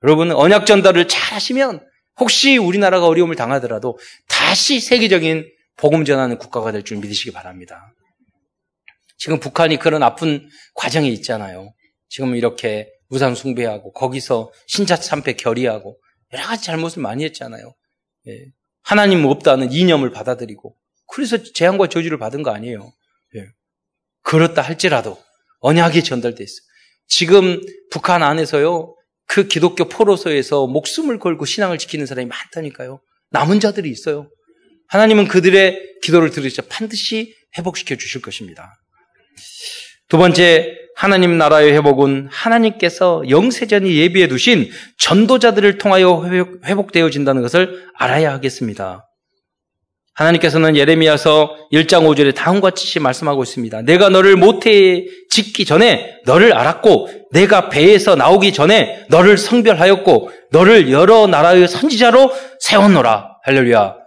여러분 0.04 0.32
언약 0.32 0.66
전달을 0.66 1.08
잘 1.08 1.34
하시면 1.34 1.86
혹시 2.18 2.56
우리나라가 2.56 3.06
어려움을 3.06 3.36
당하더라도 3.36 3.98
다시 4.28 4.80
세계적인 4.80 5.50
복음 5.76 6.04
전하는 6.04 6.38
국가가 6.38 6.72
될 6.72 6.82
줄 6.82 6.96
믿으시기 6.98 7.32
바랍니다. 7.32 7.92
지금 9.18 9.38
북한이 9.38 9.78
그런 9.78 10.02
아픈 10.02 10.48
과정이 10.74 11.12
있잖아요. 11.14 11.72
지금 12.08 12.34
이렇게 12.36 12.88
우상 13.10 13.34
숭배하고 13.34 13.92
거기서 13.92 14.50
신자 14.66 14.96
참패 14.96 15.34
결의하고 15.34 15.98
여러 16.32 16.44
가지 16.44 16.64
잘못을 16.64 17.02
많이 17.02 17.24
했잖아요. 17.24 17.74
예. 18.28 18.46
하나님 18.82 19.24
없다는 19.24 19.72
이념을 19.72 20.10
받아들이고 20.10 20.76
그래서 21.08 21.42
재앙과 21.42 21.88
저주를 21.88 22.18
받은 22.18 22.42
거 22.42 22.50
아니에요. 22.50 22.92
예. 23.36 23.46
그렇다 24.22 24.62
할지라도 24.62 25.18
언약이 25.60 26.04
전달돼 26.04 26.44
있어요. 26.44 26.66
지금 27.08 27.60
북한 27.90 28.22
안에서요 28.22 28.94
그 29.26 29.48
기독교 29.48 29.88
포로서에서 29.88 30.66
목숨을 30.66 31.18
걸고 31.18 31.44
신앙을 31.44 31.78
지키는 31.78 32.06
사람이 32.06 32.28
많다니까요. 32.28 33.00
남은 33.30 33.60
자들이 33.60 33.90
있어요. 33.90 34.30
하나님은 34.88 35.26
그들의 35.26 35.98
기도를 36.02 36.30
들으셔 36.30 36.62
반드시 36.68 37.34
회복시켜 37.58 37.96
주실 37.96 38.22
것입니다. 38.22 38.72
두 40.08 40.18
번째, 40.18 40.76
하나님 40.96 41.36
나라의 41.36 41.74
회복은 41.74 42.28
하나님께서 42.32 43.22
영세전이 43.28 43.96
예비해 43.98 44.28
두신 44.28 44.70
전도자들을 44.98 45.76
통하여 45.76 46.24
회복되어진다는 46.64 47.42
것을 47.42 47.84
알아야 47.94 48.32
하겠습니다. 48.32 49.06
하나님께서는 50.14 50.74
예레미야서 50.74 51.54
1장 51.70 52.06
5절에 52.06 52.34
다음과 52.34 52.70
같이 52.70 52.98
말씀하고 52.98 53.42
있습니다. 53.42 53.82
내가 53.82 54.08
너를 54.08 54.36
모태에 54.36 55.04
짓기 55.28 55.66
전에 55.66 56.14
너를 56.24 56.54
알았고 56.54 57.10
내가 57.32 57.68
배에서 57.68 58.14
나오기 58.16 58.54
전에 58.54 59.04
너를 59.10 59.36
성별하였고 59.36 60.30
너를 60.52 60.90
여러 60.90 61.26
나라의 61.26 61.68
선지자로 61.68 62.32
세웠노라. 62.60 63.36
할렐루야. 63.42 64.05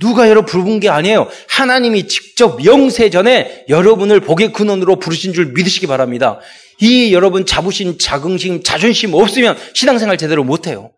누가 0.00 0.28
여러 0.28 0.44
부른 0.44 0.80
게 0.80 0.88
아니에요. 0.88 1.28
하나님이 1.48 2.06
직접 2.06 2.64
영세 2.64 3.10
전에 3.10 3.64
여러분을 3.68 4.20
복의 4.20 4.52
근원으로 4.52 4.96
부르신 4.96 5.32
줄 5.32 5.46
믿으시기 5.46 5.86
바랍니다. 5.86 6.40
이 6.80 7.12
여러분 7.12 7.44
자부심, 7.44 7.98
자긍심, 7.98 8.62
자존심 8.62 9.14
없으면 9.14 9.56
신앙생활 9.74 10.16
제대로 10.16 10.44
못해요. 10.44 10.92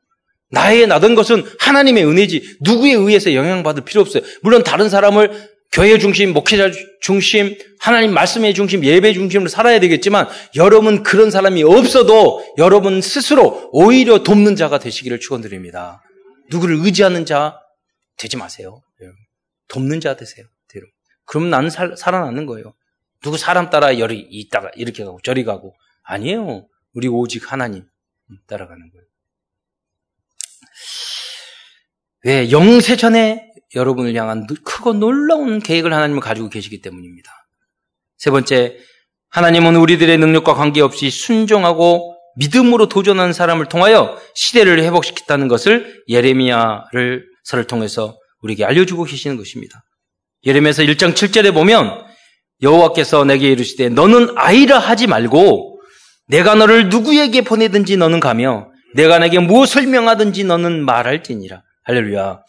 나의 0.51 0.87
나던 0.87 1.15
것은 1.15 1.45
하나님의 1.61 2.05
은혜지 2.05 2.57
누구에 2.61 2.93
의해서 2.93 3.35
영향받을 3.35 3.85
필요 3.85 4.03
없어요. 4.03 4.23
물론 4.43 4.63
다른 4.63 4.89
사람을 4.89 5.49
교회 5.73 5.99
중심, 5.99 6.33
목회자 6.33 6.73
중심, 7.01 7.57
하나님 7.79 8.13
말씀의 8.13 8.55
중심, 8.55 8.85
예배 8.85 9.13
중심으로 9.13 9.49
살아야 9.49 9.79
되겠지만 9.79 10.29
여러분 10.57 11.05
그런 11.05 11.31
사람이 11.31 11.63
없어도 11.63 12.45
여러분 12.59 13.01
스스로 13.01 13.71
오히려 13.73 14.25
돕는 14.25 14.57
자가 14.57 14.81
되시기를 14.81 15.21
축원드립니다. 15.21 16.03
누구를 16.51 16.81
의지하는 16.85 17.25
자 17.25 17.57
되지 18.19 18.37
마세요. 18.37 18.83
돕는 19.71 20.01
자 20.01 20.17
되세요. 20.17 20.47
대로. 20.69 20.87
그럼 21.25 21.49
나는 21.49 21.71
살, 21.71 21.97
살아나는 21.97 22.47
거예요. 22.47 22.75
누구 23.23 23.39
사람 23.39 23.71
따라 23.71 23.99
열이 23.99 24.19
있다가 24.19 24.71
이렇게 24.75 25.05
가고 25.05 25.21
저리 25.23 25.45
가고 25.45 25.75
아니에요. 26.03 26.67
우리 26.93 27.09
오직 27.09 27.51
하나님 27.53 27.85
따라가는 28.47 28.91
거예요. 28.91 29.05
왜 32.25 32.51
영세 32.51 32.97
전에 32.97 33.51
여러분을 33.75 34.15
향한 34.15 34.47
크고 34.47 34.95
놀라운 34.95 35.61
계획을 35.61 35.93
하나님은 35.93 36.21
가지고 36.21 36.49
계시기 36.49 36.83
때문입니다. 36.83 37.31
세 38.19 38.31
번째, 38.31 38.79
하나님은 39.31 39.77
우리들의 39.77 40.19
능력과 40.19 40.55
관계없이 40.55 41.09
순종하고 41.11 42.17
믿음으로 42.37 42.89
도전하는 42.89 43.33
사람을 43.33 43.67
통하여 43.67 44.21
시대를 44.35 44.83
회복시켰다는 44.83 45.49
것을 45.49 46.05
예레미야를 46.09 47.27
설을 47.45 47.67
통해서 47.67 48.20
우리에게 48.43 48.65
알려주고 48.65 49.05
계시는 49.05 49.37
것입니다. 49.37 49.85
예레미야서 50.45 50.83
1장 50.85 51.15
7절에 51.15 51.53
보면 51.53 52.05
여호와께서 52.63 53.25
내게 53.25 53.49
이르시되 53.49 53.89
너는 53.89 54.35
아이라 54.37 54.79
하지 54.79 55.07
말고 55.07 55.81
내가 56.29 56.55
너를 56.55 56.89
누구에게 56.89 57.43
보내든지 57.43 57.97
너는 57.97 58.21
가며 58.21 58.71
내가 58.95 59.19
내게 59.19 59.39
무엇을 59.39 59.87
명하든지 59.87 60.45
너는 60.45 60.85
말할지니라. 60.85 61.63
할렐루야. 61.85 62.41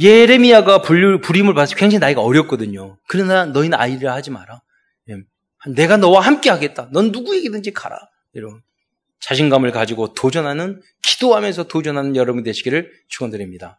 예레미야가 0.00 0.82
불임을 0.82 1.54
받아서 1.54 1.76
굉장히 1.76 2.00
나이가 2.00 2.22
어렸거든요. 2.22 2.98
그러나 3.06 3.44
너희는 3.46 3.78
아이라 3.78 4.14
하지 4.14 4.30
마라. 4.30 4.62
예. 5.10 5.16
내가 5.72 5.98
너와 5.98 6.20
함께 6.20 6.48
하겠다. 6.48 6.88
넌 6.92 7.12
누구에게든지 7.12 7.72
가라. 7.72 7.98
이런 8.32 8.62
자신감을 9.20 9.72
가지고 9.72 10.14
도전하는 10.14 10.80
기도하면서 11.02 11.64
도전하는 11.64 12.16
여러분 12.16 12.42
되시기를 12.42 12.90
축원드립니다. 13.08 13.78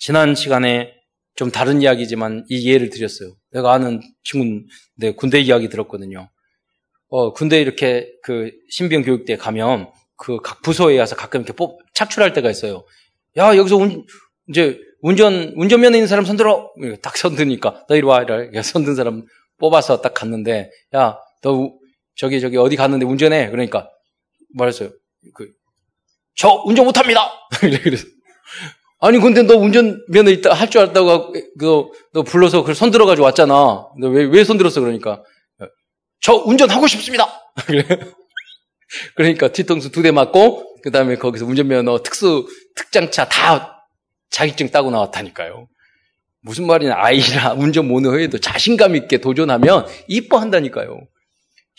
지난 0.00 0.34
시간에 0.34 0.94
좀 1.36 1.50
다른 1.50 1.82
이야기지만 1.82 2.46
이 2.48 2.68
예를 2.70 2.90
드렸어요. 2.90 3.36
내가 3.52 3.72
아는 3.72 4.00
친구인데 4.24 5.14
군대 5.16 5.38
이야기 5.40 5.68
들었거든요. 5.68 6.30
어, 7.08 7.32
군대 7.34 7.60
이렇게 7.60 8.08
그 8.22 8.50
신병 8.70 9.02
교육대 9.02 9.36
가면 9.36 9.90
그 10.16 10.38
각 10.42 10.62
부서에 10.62 10.98
와서 10.98 11.16
가끔 11.16 11.40
이렇게 11.40 11.52
뽑, 11.54 11.78
착출할 11.94 12.32
때가 12.32 12.50
있어요. 12.50 12.84
야, 13.36 13.56
여기서 13.56 13.76
운, 13.76 14.04
이제 14.48 14.78
운전, 15.02 15.52
운전면허 15.56 15.96
있는 15.96 16.08
사람 16.08 16.24
손들어! 16.24 16.72
딱 17.02 17.16
손드니까, 17.16 17.86
너 17.88 17.96
이리 17.96 18.04
와, 18.06 18.22
이래. 18.22 18.62
손든 18.62 18.94
사람 18.94 19.24
뽑아서 19.58 20.00
딱 20.02 20.12
갔는데, 20.14 20.70
야, 20.94 21.18
너 21.42 21.72
저기, 22.16 22.40
저기 22.40 22.56
어디 22.58 22.76
갔는데 22.76 23.06
운전해. 23.06 23.50
그러니까, 23.50 23.88
말했어요. 24.54 24.90
그, 25.34 25.48
저 26.36 26.62
운전 26.66 26.84
못합니다! 26.84 27.30
그래서, 27.82 28.06
아니 29.00 29.18
근데 29.18 29.42
너 29.42 29.56
운전면허 29.56 30.30
있다 30.30 30.52
할 30.54 30.68
줄 30.68 30.80
알다고 30.82 31.34
그너 31.58 32.22
불러서 32.26 32.60
그걸 32.60 32.74
손 32.74 32.90
들어 32.90 33.06
가지고 33.06 33.24
왔잖아. 33.26 33.86
너왜왜 33.98 34.44
손 34.44 34.58
들었어 34.58 34.80
그러니까 34.80 35.22
저 36.20 36.34
운전하고 36.34 36.86
싶습니다. 36.86 37.26
그러니까 39.14 39.48
뒤통수 39.48 39.90
두 39.90 40.02
대 40.02 40.10
맞고 40.10 40.80
그 40.82 40.90
다음에 40.90 41.16
거기서 41.16 41.46
운전면허 41.46 42.02
특수 42.02 42.46
특장차 42.76 43.28
다 43.28 43.86
자격증 44.30 44.68
따고 44.70 44.90
나왔다니까요. 44.90 45.68
무슨 46.42 46.66
말이냐 46.66 46.94
아이라 46.96 47.52
운전 47.54 47.86
모노 47.88 48.18
해도 48.18 48.38
자신감 48.38 48.96
있게 48.96 49.18
도전하면 49.18 49.86
이뻐한다니까요. 50.08 50.98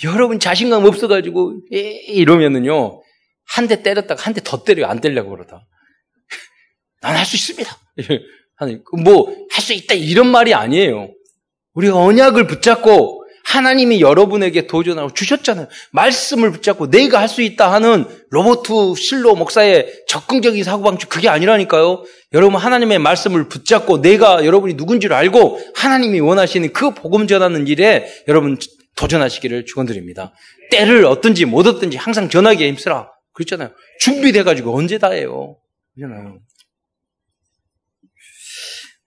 여러분 0.04 0.40
자신감 0.40 0.86
없어가지고 0.86 1.54
이러면은요 1.72 3.02
한 3.48 3.68
대 3.68 3.84
때렸다가 3.84 4.22
한 4.24 4.34
대 4.34 4.42
더 4.44 4.64
때려요 4.64 4.88
안 4.88 5.02
때리려고 5.02 5.32
그러다 5.32 5.66
난 7.02 7.16
할 7.16 7.26
수 7.26 7.36
있습니다 7.36 7.78
하나님 8.56 8.84
뭐 9.04 9.28
할 9.52 9.62
수 9.62 9.74
있다 9.74 9.96
이런 9.96 10.28
말이 10.28 10.54
아니에요 10.54 11.10
우리가 11.74 11.96
언약을 11.98 12.48
붙잡고 12.48 13.22
하나님이 13.44 14.02
여러분에게 14.02 14.68
도전하고 14.68 15.14
주셨잖아요. 15.14 15.68
말씀을 15.92 16.52
붙잡고 16.52 16.90
내가 16.92 17.20
할 17.20 17.28
수 17.28 17.42
있다 17.42 17.74
하는 17.74 18.06
로버트 18.30 18.94
실로 18.96 19.36
목사의 19.36 20.04
적극적인 20.08 20.64
사고방식 20.64 21.10
그게 21.10 21.28
아니라니까요. 21.28 22.04
여러분 22.34 22.60
하나님의 22.62 23.00
말씀을 23.00 23.50
붙잡고 23.50 24.02
내가 24.02 24.46
여러분이 24.46 24.76
누군지를 24.76 25.16
알고 25.16 25.60
하나님이 25.76 26.20
원하시는 26.20 26.72
그 26.72 26.94
복음 26.94 27.26
전하는 27.26 27.68
일에 27.68 28.06
여러분 28.28 28.58
도전하시기를 28.96 29.66
축원드립니다. 29.66 30.34
때를 30.70 31.06
얻든지 31.06 31.46
못 31.46 31.66
얻든지 31.66 31.98
항상 31.98 32.30
전하기에 32.30 32.68
힘쓰라. 32.68 33.10
그렇잖아요. 33.34 33.72
준비돼가지고 34.02 34.78
언제 34.78 34.98
다 35.00 35.10
해요. 35.10 35.58
그렇잖아요. 35.96 36.38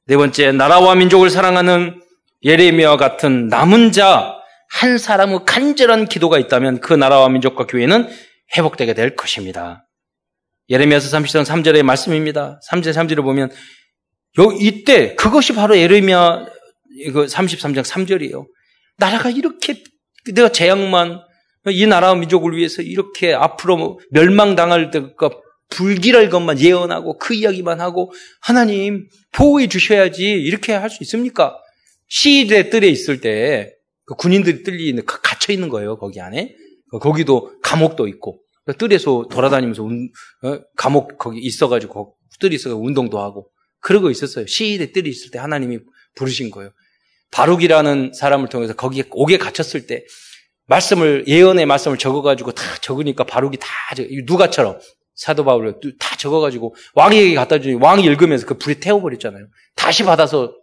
네 0.06 0.16
번째, 0.16 0.52
나라와 0.52 0.94
민족을 0.94 1.30
사랑하는 1.30 2.00
예레미야와 2.42 2.96
같은 2.96 3.48
남은 3.48 3.92
자 3.92 4.34
한 4.74 4.98
사람의 4.98 5.40
간절한 5.46 6.06
기도가 6.06 6.38
있다면 6.38 6.80
그 6.80 6.92
나라와 6.92 7.28
민족과 7.28 7.66
교회는 7.66 8.08
회복되게 8.56 8.94
될 8.94 9.14
것입니다. 9.14 9.86
예레미야서 10.68 11.16
30장 11.16 11.44
3절의 11.44 11.84
말씀입니다. 11.84 12.58
3절 12.70 12.92
3절을 12.92 13.22
보면 13.22 13.50
요 14.40 14.52
이때 14.58 15.14
그것이 15.14 15.54
바로 15.54 15.78
예레미야 15.78 16.46
그 17.12 17.26
33장 17.26 17.84
3절이에요. 17.84 18.46
나라가 18.96 19.30
이렇게 19.30 19.82
내가 20.32 20.48
재앙만 20.48 21.20
이 21.68 21.86
나라와 21.86 22.16
민족을 22.16 22.56
위해서 22.56 22.82
이렇게 22.82 23.32
앞으로 23.32 24.00
멸망당할 24.10 24.90
때가 24.90 25.30
불길할 25.70 26.30
것만 26.30 26.60
예언하고 26.60 27.18
그 27.18 27.34
이야기만 27.34 27.80
하고 27.80 28.12
하나님 28.40 29.08
보호해 29.32 29.68
주셔야지 29.68 30.22
이렇게 30.24 30.72
할 30.72 30.90
수 30.90 31.02
있습니까? 31.02 31.56
시대 32.08 32.70
뜰에 32.70 32.88
있을 32.88 33.20
때 33.20 33.74
그 34.06 34.14
군인들이 34.14 34.62
뜰이 34.62 35.02
갇혀 35.06 35.52
있는 35.52 35.68
거예요 35.68 35.98
거기 35.98 36.20
안에 36.20 36.54
거기도 37.00 37.58
감옥도 37.62 38.06
있고 38.08 38.40
그 38.66 38.76
뜰에서 38.76 39.26
돌아다니면서 39.30 39.82
운, 39.82 40.10
어? 40.42 40.60
감옥 40.76 41.18
거기 41.18 41.40
있어가지고 41.40 42.16
뜰이 42.40 42.54
있어서 42.54 42.76
운동도 42.76 43.18
하고 43.18 43.50
그러고 43.80 44.10
있었어요 44.10 44.46
시대 44.46 44.92
뜰이 44.92 45.08
있을 45.08 45.30
때 45.30 45.38
하나님이 45.38 45.80
부르신 46.16 46.50
거예요 46.50 46.70
바룩이라는 47.30 48.12
사람을 48.14 48.48
통해서 48.48 48.74
거기에 48.74 49.04
옥에 49.10 49.38
갇혔을 49.38 49.86
때 49.86 50.04
말씀을 50.66 51.24
예언의 51.26 51.66
말씀을 51.66 51.98
적어가지고 51.98 52.52
다 52.52 52.62
적으니까 52.80 53.24
바룩이 53.24 53.56
다 53.58 53.68
누가처럼 54.26 54.78
사도 55.14 55.44
바울을 55.44 55.80
다 55.98 56.16
적어가지고 56.16 56.74
왕에게 56.94 57.34
갖다 57.34 57.60
주니 57.60 57.74
왕이 57.74 58.04
읽으면서 58.04 58.46
그 58.46 58.58
불에 58.58 58.80
태워버렸잖아요. 58.80 59.46
다시 59.76 60.04
받아서. 60.04 60.54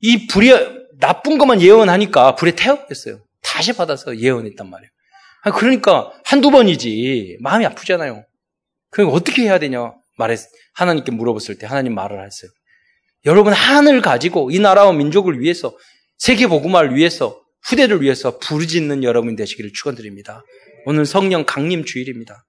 이 0.00 0.26
불이 0.26 0.50
나쁜 0.98 1.38
것만 1.38 1.60
예언하니까 1.60 2.34
불에 2.34 2.52
태웠겠어요. 2.52 3.22
다시 3.42 3.74
받아서 3.74 4.18
예언했단 4.18 4.68
말이에요. 4.68 4.90
그러니까 5.54 6.12
한두 6.24 6.50
번이지 6.50 7.38
마음이 7.40 7.66
아프잖아요. 7.66 8.24
그러니까 8.90 9.16
어떻게 9.16 9.42
해야 9.42 9.58
되냐 9.58 9.92
말했 10.18 10.40
하나님께 10.74 11.12
물어봤을 11.12 11.58
때 11.58 11.66
하나님 11.66 11.94
말을 11.94 12.24
했어요. 12.24 12.50
여러분 13.26 13.52
하늘 13.52 14.00
가지고 14.00 14.50
이 14.50 14.58
나라와 14.58 14.92
민족을 14.92 15.40
위해서 15.40 15.76
세계 16.16 16.46
복음화를 16.46 16.94
위해서 16.94 17.40
후대를 17.64 18.00
위해서 18.00 18.38
부르짖는 18.38 19.04
여러분 19.04 19.36
되시기를 19.36 19.72
축원드립니다. 19.74 20.42
오늘 20.86 21.04
성령 21.04 21.44
강림 21.44 21.84
주일입니다. 21.84 22.44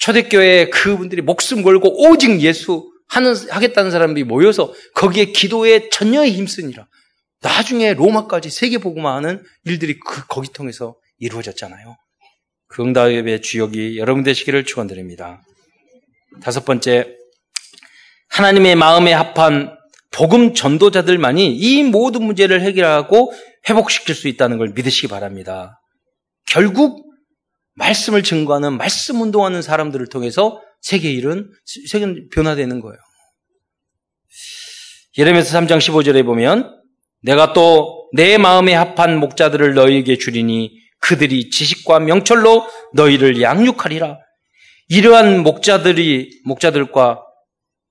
초대교회 0.00 0.70
그분들이 0.70 1.22
목숨 1.22 1.62
걸고 1.62 2.08
오직 2.08 2.40
예수 2.40 2.90
하는, 3.08 3.34
하겠다는 3.48 3.90
사람들이 3.90 4.24
모여서 4.24 4.72
거기에 4.94 5.26
기도에 5.26 5.88
전혀에 5.90 6.30
힘쓰니라. 6.30 6.88
나중에 7.42 7.94
로마까지 7.94 8.50
세계복음화하는 8.50 9.42
일들이 9.64 9.98
그, 9.98 10.26
거기 10.26 10.52
통해서 10.52 10.96
이루어졌잖아요. 11.18 11.96
그 12.68 12.82
응답의 12.82 13.42
주역이 13.42 13.98
여러분 13.98 14.22
되시기를 14.22 14.64
축원드립니다. 14.64 15.42
다섯 16.42 16.64
번째, 16.64 17.16
하나님의 18.30 18.76
마음에 18.76 19.12
합한 19.12 19.76
복음 20.12 20.54
전도자들만이 20.54 21.56
이 21.56 21.82
모든 21.82 22.24
문제를 22.24 22.62
해결하고 22.62 23.32
회복시킬 23.68 24.14
수 24.14 24.28
있다는 24.28 24.58
걸 24.58 24.72
믿으시기 24.74 25.08
바랍니다. 25.08 25.80
결국 26.46 27.09
말씀을 27.80 28.22
증거하는 28.22 28.76
말씀 28.76 29.20
운동하는 29.20 29.62
사람들을 29.62 30.06
통해서 30.08 30.62
세계 30.80 31.10
일은 31.10 31.50
세계는 31.88 32.28
변화되는 32.32 32.80
거예요. 32.80 32.96
예레미야서 35.18 35.58
3장 35.58 35.78
15절에 35.78 36.24
보면 36.24 36.80
내가 37.22 37.52
또 37.52 38.00
내 38.12 38.38
마음에 38.38 38.74
합한 38.74 39.18
목자들을 39.18 39.74
너희에게 39.74 40.18
주리니 40.18 40.72
그들이 41.00 41.50
지식과 41.50 42.00
명철로 42.00 42.66
너희를 42.94 43.40
양육하리라. 43.40 44.18
이러한 44.88 45.42
목자들이 45.42 46.42
목자들과 46.44 47.22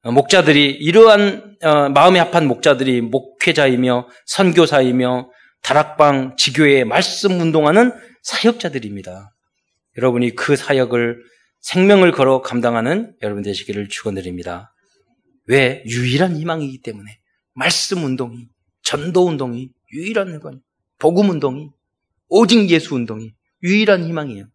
어, 0.04 0.12
목자들이 0.12 0.72
이러한 0.72 1.58
어, 1.64 1.90
마음에 1.90 2.20
합한 2.20 2.48
목자들이 2.48 3.02
목회자이며 3.02 4.08
선교사이며 4.28 5.30
다락방 5.62 6.36
지교에 6.38 6.84
말씀 6.84 7.40
운동하는 7.40 7.94
사역자들입니다. 8.24 9.32
여러분이 10.00 10.36
그 10.36 10.56
사역을 10.56 11.22
생명을 11.60 12.14
걸어 12.14 12.42
감당하는 12.42 13.14
여러분 13.22 13.44
되시기를 13.44 13.90
축원드립니다. 13.90 14.74
왜? 15.46 15.84
유일한 15.86 16.38
희망이기 16.38 16.82
때문에 16.82 17.20
말씀 17.54 18.04
운동이 18.04 18.48
전도 18.82 19.28
운동이 19.28 19.70
유일한 19.94 20.34
희망, 20.34 20.62
복음 21.00 21.30
운동이 21.30 21.70
오직 22.30 22.70
예수 22.70 22.96
운동이 22.96 23.34
유일한 23.62 24.06
희망이에요. 24.06 24.46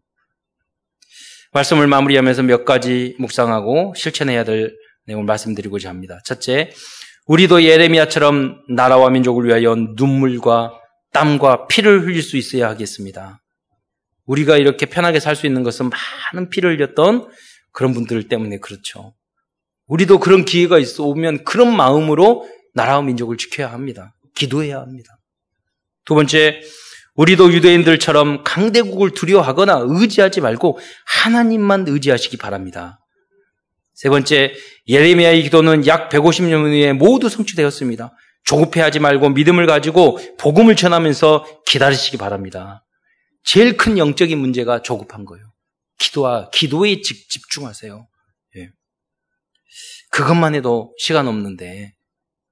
말씀을 1.53 1.87
마무리하면서 1.89 2.45
몇 2.45 2.65
가지 2.65 3.15
묵상하고 3.19 3.93
실천해야 3.97 4.45
될 4.45 4.75
내용을 5.07 5.27
말씀드리고자 5.27 5.91
합니다. 5.91 6.19
첫째, 6.25 6.73
우리도 7.27 7.65
예레미야처럼 7.65 8.65
나라와 8.71 9.11
민족을 9.11 9.47
위하여 9.47 9.75
눈물과 9.75 10.73
땀과 11.13 11.67
피를 11.67 12.03
흘릴 12.03 12.23
수 12.23 12.37
있어야 12.37 12.69
하겠습니다. 12.71 13.44
우리가 14.27 14.57
이렇게 14.57 14.87
편하게 14.87 15.21
살 15.21 15.37
수 15.37 15.47
있는 15.47 15.63
것은 15.63 15.91
많은 15.91 16.51
피를 16.51 16.77
흘렸던 16.77 17.29
그런 17.73 17.93
분들 17.93 18.29
때문에 18.29 18.59
그렇죠. 18.59 19.15
우리도 19.87 20.19
그런 20.19 20.45
기회가 20.45 20.79
있어 20.79 21.05
오면 21.05 21.45
그런 21.45 21.77
마음으로 21.77 22.49
나라와 22.73 23.03
민족을 23.03 23.37
지켜야 23.37 23.73
합니다. 23.73 24.15
기도해야 24.35 24.81
합니다. 24.81 25.19
두 26.05 26.15
번째, 26.15 26.61
우리도 27.15 27.53
유대인들처럼 27.53 28.45
강대국을 28.45 29.13
두려워하거나 29.13 29.85
의지하지 29.87 30.41
말고 30.41 30.79
하나님만 31.07 31.87
의지하시기 31.87 32.37
바랍니다. 32.39 33.01
세 33.95 34.09
번째, 34.09 34.53
예레미야의 34.89 35.45
기도는 35.45 35.87
약 35.87 36.11
150년 36.11 36.65
후에 36.65 36.93
모두 36.93 37.29
성취되었습니다. 37.29 38.13
조급해하지 38.45 38.99
말고 38.99 39.31
믿음을 39.31 39.67
가지고 39.67 40.19
복음을 40.39 40.77
전하면서 40.77 41.63
기다리시기 41.67 42.17
바랍니다. 42.19 42.84
제일 43.45 43.77
큰 43.77 43.99
영적인 43.99 44.39
문제가 44.39 44.83
조급한 44.83 45.25
거예요. 45.25 45.45
기도와 45.99 46.51
기도에 46.51 47.01
집중하세요. 47.03 48.09
예. 48.57 48.69
그것만 50.11 50.55
해도 50.55 50.95
시간 50.99 51.29
없는데 51.29 51.95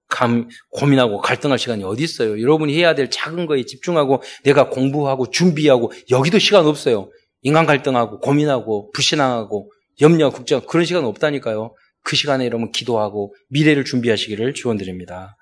감, 0.08 0.48
고민하고 0.70 1.20
갈등할 1.20 1.58
시간이 1.58 1.84
어디 1.84 2.04
있어요? 2.04 2.40
여러분이 2.40 2.76
해야 2.76 2.94
될 2.94 3.10
작은 3.10 3.46
거에 3.46 3.64
집중하고 3.64 4.22
내가 4.44 4.68
공부하고 4.68 5.30
준비하고 5.30 5.92
여기도 6.10 6.38
시간 6.38 6.66
없어요. 6.66 7.10
인간 7.40 7.64
갈등하고 7.66 8.20
고민하고 8.20 8.90
불신앙하고 8.92 9.72
염려, 10.02 10.30
걱정 10.30 10.60
그런 10.66 10.84
시간 10.84 11.04
없다니까요. 11.04 11.74
그 12.04 12.16
시간에 12.16 12.44
여러분 12.44 12.70
기도하고 12.72 13.34
미래를 13.48 13.84
준비하시기를 13.84 14.54
축원드립니다. 14.54 15.36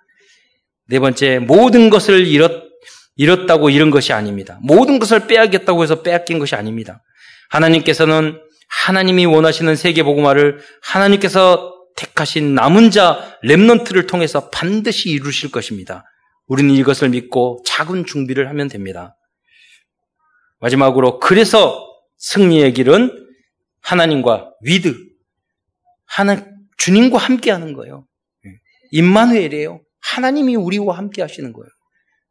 네 0.86 1.00
번째 1.00 1.40
모든 1.40 1.90
것을 1.90 2.26
잃었 2.26 2.69
잃었다고 3.20 3.68
잃은 3.68 3.90
것이 3.90 4.14
아닙니다. 4.14 4.58
모든 4.62 4.98
것을 4.98 5.26
빼앗겼다고 5.26 5.82
해서 5.82 6.00
빼앗긴 6.00 6.38
것이 6.38 6.54
아닙니다. 6.54 7.02
하나님께서는 7.50 8.40
하나님이 8.70 9.26
원하시는 9.26 9.76
세계 9.76 10.02
복음화를 10.02 10.60
하나님께서 10.82 11.74
택하신 11.96 12.54
남은 12.54 12.90
자 12.90 13.36
remnant를 13.42 14.06
통해서 14.06 14.48
반드시 14.48 15.10
이루실 15.10 15.50
것입니다. 15.50 16.04
우리는 16.46 16.74
이것을 16.74 17.10
믿고 17.10 17.62
작은 17.66 18.06
준비를 18.06 18.48
하면 18.48 18.68
됩니다. 18.68 19.18
마지막으로 20.60 21.20
그래서 21.20 21.86
승리의 22.16 22.72
길은 22.72 23.10
하나님과 23.82 24.50
with 24.62 24.96
하나 26.06 26.42
주님과 26.78 27.18
함께 27.18 27.50
하는 27.50 27.74
거예요. 27.74 28.06
임마누엘이에요. 28.92 29.82
하나님이 30.00 30.56
우리와 30.56 30.96
함께 30.96 31.20
하시는 31.20 31.52
거예요. 31.52 31.68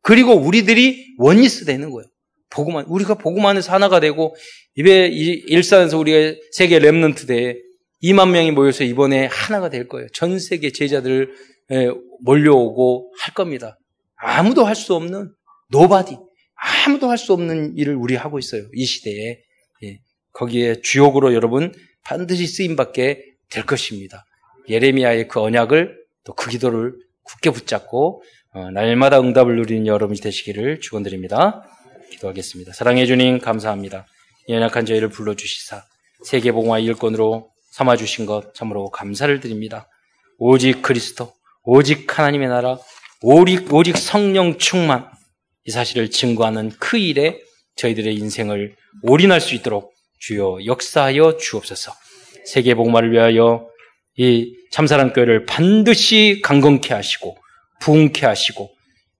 그리고 0.01 0.33
우리들이 0.33 1.15
oneness 1.17 1.65
되는 1.65 1.89
거예요. 1.91 2.05
복음 2.49 2.75
우리가 2.87 3.17
안에서 3.45 3.71
하나가 3.73 3.99
되고 3.99 4.35
이에 4.75 5.07
일산에서 5.07 5.97
우리가 5.97 6.39
세계 6.51 6.79
remnant 6.79 7.27
대회 7.27 7.55
2만 8.01 8.31
명이 8.31 8.51
모여서 8.51 8.83
이번에 8.83 9.25
하나가 9.25 9.69
될 9.69 9.87
거예요. 9.87 10.07
전 10.13 10.39
세계 10.39 10.71
제자들 10.71 11.33
몰려오고 12.23 13.13
할 13.19 13.33
겁니다. 13.33 13.77
아무도 14.15 14.65
할 14.65 14.75
수 14.75 14.95
없는 14.95 15.31
nobody 15.69 16.17
아무도 16.87 17.09
할 17.09 17.17
수 17.17 17.33
없는 17.33 17.77
일을 17.77 17.95
우리 17.95 18.15
하고 18.15 18.39
있어요. 18.39 18.63
이 18.73 18.85
시대에 18.85 19.39
예. 19.83 19.99
거기에 20.33 20.81
주역으로 20.81 21.33
여러분 21.33 21.73
반드시 22.03 22.47
쓰임 22.47 22.75
받게 22.75 23.23
될 23.49 23.65
것입니다. 23.65 24.25
예레미야의 24.69 25.27
그 25.27 25.39
언약을 25.39 25.99
또 26.23 26.33
그 26.33 26.49
기도를 26.49 26.93
굳게 27.23 27.51
붙잡고 27.51 28.21
어, 28.21 28.23
날마다 28.53 29.19
응답을 29.19 29.55
누리는 29.57 29.85
여러분이 29.85 30.19
되시기를 30.21 30.79
축원드립니다. 30.81 31.63
기도하겠습니다. 32.11 32.73
사랑해 32.73 33.05
주님 33.05 33.39
감사합니다. 33.39 34.07
연약한 34.49 34.85
저희를 34.85 35.09
불러주시사 35.09 35.83
세계봉화 36.25 36.79
일권으로 36.79 37.49
삼아주신 37.71 38.25
것 38.25 38.53
참으로 38.55 38.89
감사를 38.89 39.39
드립니다. 39.39 39.87
오직 40.39 40.81
그리스도, 40.81 41.31
오직 41.63 42.17
하나님의 42.17 42.49
나라, 42.49 42.77
오직, 43.21 43.71
오직 43.73 43.97
성령 43.97 44.57
충만 44.57 45.07
이 45.65 45.71
사실을 45.71 46.09
증거하는 46.09 46.71
그 46.79 46.97
일에 46.97 47.39
저희들의 47.75 48.15
인생을 48.15 48.75
올인할 49.03 49.39
수 49.39 49.53
있도록 49.53 49.93
주여 50.19 50.65
역사하여 50.65 51.37
주옵소서. 51.37 51.93
세계복음화를 52.45 53.11
위하여 53.11 53.67
이 54.17 54.55
참사랑 54.71 55.13
교회를 55.13 55.45
반드시 55.45 56.41
강건케 56.43 56.93
하시고 56.93 57.37
부흥케 57.79 58.25
하시고 58.25 58.69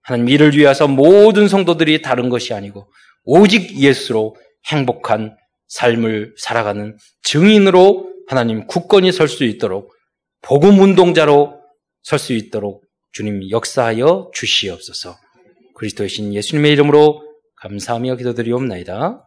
하나님 0.02 0.28
이를 0.28 0.56
위해서 0.56 0.88
모든 0.88 1.48
성도들이 1.48 2.02
다른 2.02 2.28
것이 2.28 2.54
아니고 2.54 2.90
오직 3.24 3.78
예수로 3.78 4.36
행복한 4.66 5.36
삶을 5.68 6.34
살아가는 6.38 6.96
증인으로 7.22 8.08
하나님 8.26 8.66
굳건히 8.66 9.12
설 9.12 9.28
수 9.28 9.44
있도록 9.44 9.92
복음 10.42 10.78
운동자로 10.80 11.60
설 12.02 12.18
수 12.18 12.32
있도록 12.32 12.84
주님 13.12 13.50
역사하여 13.50 14.30
주시옵소서. 14.34 15.16
그리스도의 15.76 16.08
신 16.08 16.34
예수님의 16.34 16.72
이름으로 16.72 17.22
감사하며 17.56 18.16
기도드리옵나이다. 18.16 19.22